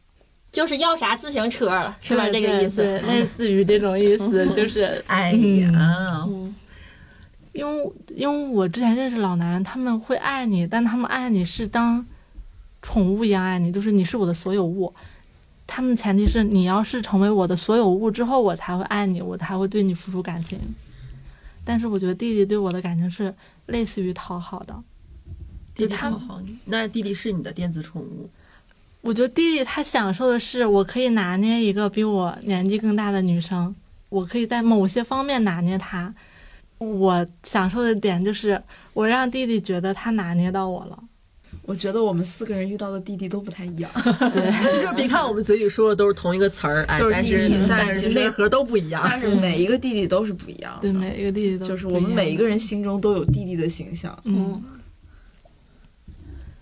[0.51, 2.25] 就是要啥自行车了，是吧？
[2.27, 2.83] 对这个意思。
[2.83, 6.53] 对，类似于这种意思，就是哎嗯呀，嗯
[7.57, 12.05] 因为因为我之前认识老男人，他们会爱你，但他们爱你是当
[12.83, 14.93] 宠物一样爱你，就是你是我的所有物。
[15.65, 20.59] 他们前提是你要是成为我的所有物之后，我才会爱你，我才会对你付出感情。
[21.65, 23.33] 但是我觉得弟弟对我的感情是
[23.65, 24.75] 类似于讨好的，
[25.73, 28.29] 弟弟讨好好你，那弟弟是你的电子宠物。
[29.01, 33.75] 我觉得弟弟他享受的是我可以拿捏一个比我年纪更大的女生，
[34.09, 36.13] 我可以在某些方面拿捏她。
[36.77, 38.61] 我享受的点就是
[38.93, 41.03] 我让弟弟觉得他拿捏到我了。
[41.63, 43.91] 我觉得我们四个人遇到的弟弟都不太一样。
[43.93, 49.01] 对， 这就是别看我们嘴里说的都是同一个词儿，哎，都是但是弟弟但是内核都不一样。
[49.03, 54.17] 但是每一个弟弟都是不一样的，对，每一个弟弟都就是我们每一个人心中都有弟弟的形象。
[54.23, 54.63] 嗯，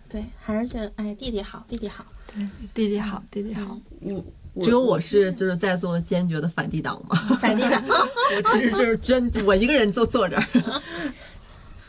[0.10, 2.04] 对，还是觉得哎，弟弟好，弟弟好。
[2.34, 3.80] 对，弟弟好，弟弟好。
[4.02, 4.26] 我
[4.64, 10.44] 只有我是就是在座坚决的反帝党嘛， 反帝党，我其实就是真我一个人就坐这儿。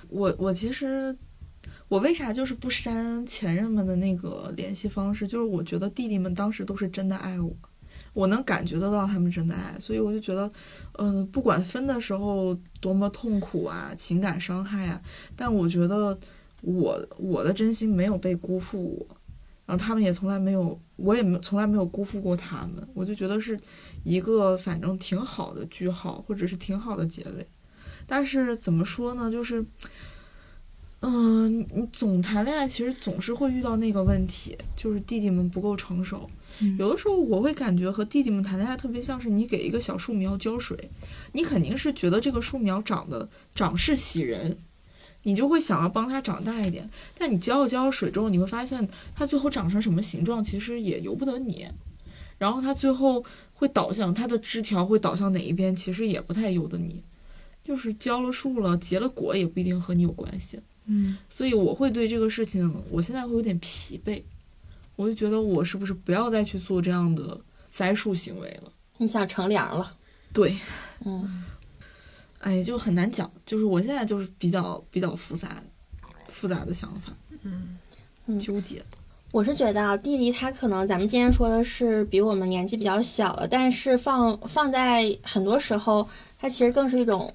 [0.09, 1.17] 我我其实
[1.89, 5.27] 我为啥就是不删前任们的那个联系方式？
[5.27, 7.53] 就是我觉得弟弟们当时都是真的爱我，
[8.15, 10.51] 我能感觉得到他们真的爱，所以我就觉得，
[10.95, 15.01] 嗯、不管分的时候多么痛苦啊，情感伤害啊，
[15.37, 16.19] 但我觉得
[16.63, 19.17] 我我的真心没有被辜负我，
[19.67, 23.59] 然后他们也从来没有，我也没从来没有辜负过他们，我就觉得是
[24.03, 27.47] 一个反正挺好的句号，或者是挺好的结尾。
[28.07, 29.65] 但是怎么说呢，就是，
[31.01, 36.29] 嗯、你你总谈恋爱，其实总是会遇到那个问题，就是弟弟们不够成熟。
[36.61, 40.89] 嗯有的时候我会感觉和弟弟们谈恋爱特别像是你给一个小树苗浇水，
[41.33, 44.57] 你肯定是觉得这个树苗长得长势喜人，
[45.27, 46.89] 你就会想要帮它长大一点。
[47.19, 51.67] 但你浇了浇了水之后，你会发现它最后长成什么形状，其实也由不得你。
[52.39, 57.03] 然后它最后会倒向它的枝条会倒向哪一边，其实也不太由得你。
[57.65, 60.61] 就是浇了树了，结了果，也不一定和你有关系。
[60.85, 64.23] 嗯，所以我会对这个事情，我现在会有点疲惫，
[64.95, 68.71] 我就觉得我是不是不要再去做这样的栽树行为了？
[68.99, 69.97] 你想乘凉了？
[70.33, 70.55] 对，
[71.05, 71.43] 嗯，
[72.41, 75.63] 哎，就很难讲，就是我现在就是比较比较复杂
[76.29, 77.13] 复杂的想法，
[77.43, 77.77] 嗯，
[78.27, 78.83] 嗯纠结。
[79.33, 86.07] 我是觉得啊，弟弟他可能咱们今天说的是比我们年纪比较小了，但是放放在很多时候，
[86.39, 87.33] 他其实更是一种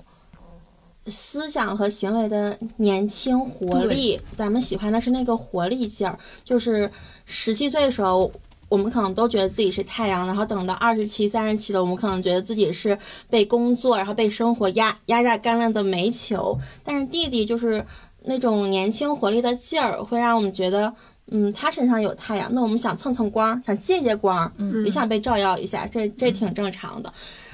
[1.08, 4.20] 思想和行为的年轻活力。
[4.36, 6.90] 咱们喜欢的是那个活力劲儿，就是
[7.26, 8.32] 十七岁的时候。
[8.72, 12.98] 我们可能都觉得自己是太阳，然后等到二十七、三十七了，我们可能觉得自己是
[13.30, 16.58] 被工作，然后被生活压压榨干了的煤球。
[16.82, 17.86] 但是弟弟就是
[18.24, 20.94] 那种年轻活力的劲儿，会让我们觉得，
[21.32, 27.12] 嗯，他身上有太阳，那我们想蹭蹭光，想借借光，嗯也想被照耀一下，这这挺正常的。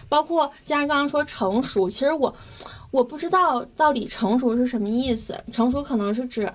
[0.08, 2.32] 包括既然刚刚说成熟，其实我
[2.92, 5.36] 我不知道到底成熟是什么意思。
[5.52, 6.48] 成熟可能是指，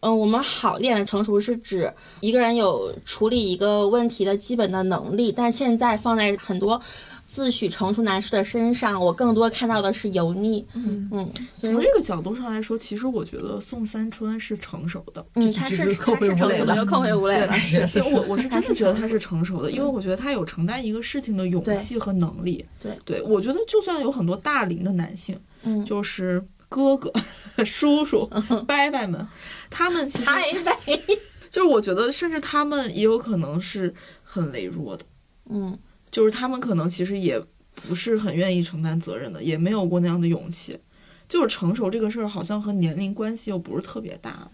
[0.00, 6.80] 嗯，我们好一点的成熟是指一个人有处理一个问题的基本的能力，但现在放在很多
[7.26, 10.64] 自诩成熟男士的身上，我更多看到的是油腻。
[10.74, 15.24] 嗯嗯，从这个角度上来说，其实我觉得宋三春是成熟的。
[15.34, 17.52] 嗯，他是他是成熟的，吴磊了就扣回吴磊了。
[17.54, 22.64] 是对 我我是真的觉得他他是成熟的，因为我觉得他有承担一个事情的勇气和能力。
[22.80, 27.12] 对对，我觉得就算有很多大龄的男性，嗯，就是哥哥、
[27.64, 29.28] 叔叔、伯伯们，
[29.70, 30.30] 他们其实。
[31.48, 35.04] 就是我觉得，甚至他们也有可能是很羸弱的，
[35.48, 35.78] 嗯
[36.10, 37.42] 就是他们可能其实也
[37.74, 40.78] 不是很愿意承担责任的，也没有过那样的勇气。
[41.28, 44.50] 就是成熟这个事儿，好像和年龄关系又不是特别大。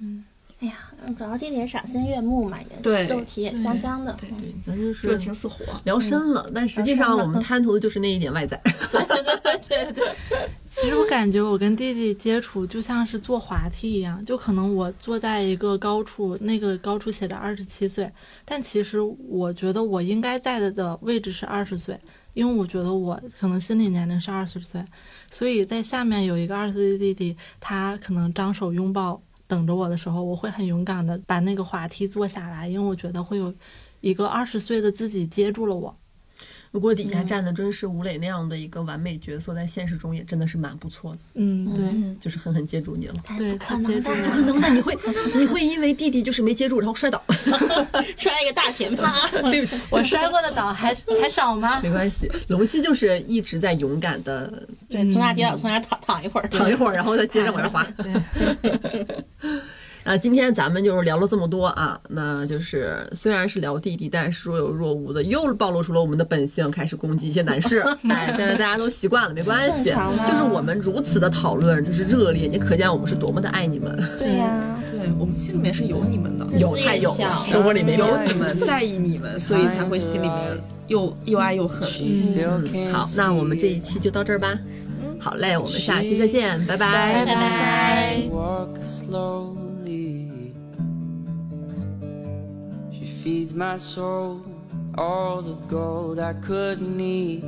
[0.63, 0.75] 哎呀，
[1.19, 4.17] 主要弟弟赏心悦目嘛，也对肉体也香香的。
[4.21, 5.57] 对对，咱就是热情似火。
[5.83, 8.57] 聊深了，但实际上我们贪图的就是那一点外在。
[8.93, 10.09] 对对对，
[10.71, 18.09] 其实我感觉我跟弟弟接触就像是坐滑梯一样，就可能我坐在一个高处，那个高处写着二十七岁，
[18.45, 21.99] 但其实我觉得我应该在的的位置是二十岁，
[22.35, 24.85] 因为我觉得我可能心理年龄是二十岁，
[25.29, 29.21] 所以在下面有一个二十岁的弟弟，他可能张手拥抱
[29.53, 33.55] 等着我的时候，我会很勇敢的把那个滑梯坐下来，因为我觉得会有
[34.01, 35.95] 一个二十岁的自己接住了我。
[36.73, 41.85] 如果底下站的真是吴磊那样的一个完美角色，在现实中也真的是蛮不错的，嗯，对。
[41.85, 43.15] 嗯，就是狠狠接住你了。
[43.37, 44.99] 对哎不可能的，不可能的，你会
[45.35, 47.23] 你会因为弟弟就是没接住，然后摔倒。
[48.17, 49.29] 摔一个大前趴。
[49.51, 51.79] 对不起， 我摔过的倒还还少吗？
[51.83, 52.27] 没关系。
[52.49, 56.49] 龙溪就是一直在勇敢的对，从哪跌倒从哪躺躺一会儿。
[56.49, 57.87] 躺一会儿，然后再接着往上滑。
[60.05, 67.81] 对，啊，今天咱们就是聊了这么多啊，那就是虽然是聊弟弟，但是若有若无的又暴露出了我们的本性，开始攻击一些男士。
[68.09, 69.91] 哎，现在大家都习惯了，没关系。
[70.29, 73.97] 就是我们如此的讨论，就是热烈，你可见我们是多么的爱你们。
[74.19, 81.89] 对呀，对我们心里面是有你们的，有太有了，生活里面有有你们在意你们，所以才会心里面又又爱又恨。
[82.93, 84.59] 好，那我们这一期就到这儿吧。
[85.19, 87.25] 好嘞，我们下期再见，拜拜。
[87.25, 88.23] 拜拜。
[93.23, 94.45] Feeds my soul
[94.99, 97.43] all the gold I could need.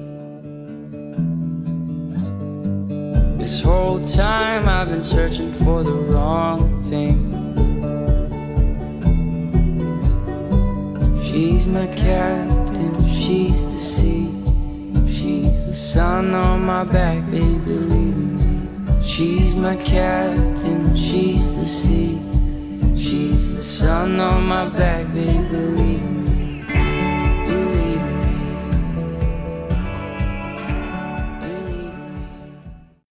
[3.41, 7.19] This whole time I've been searching for the wrong thing.
[11.25, 14.31] She's my captain, she's the sea.
[15.13, 19.03] She's the sun on my back, baby, believe me.
[19.03, 22.34] She's my captain, she's the sea.
[23.05, 26.24] She's the sun on my back, baby, believe me.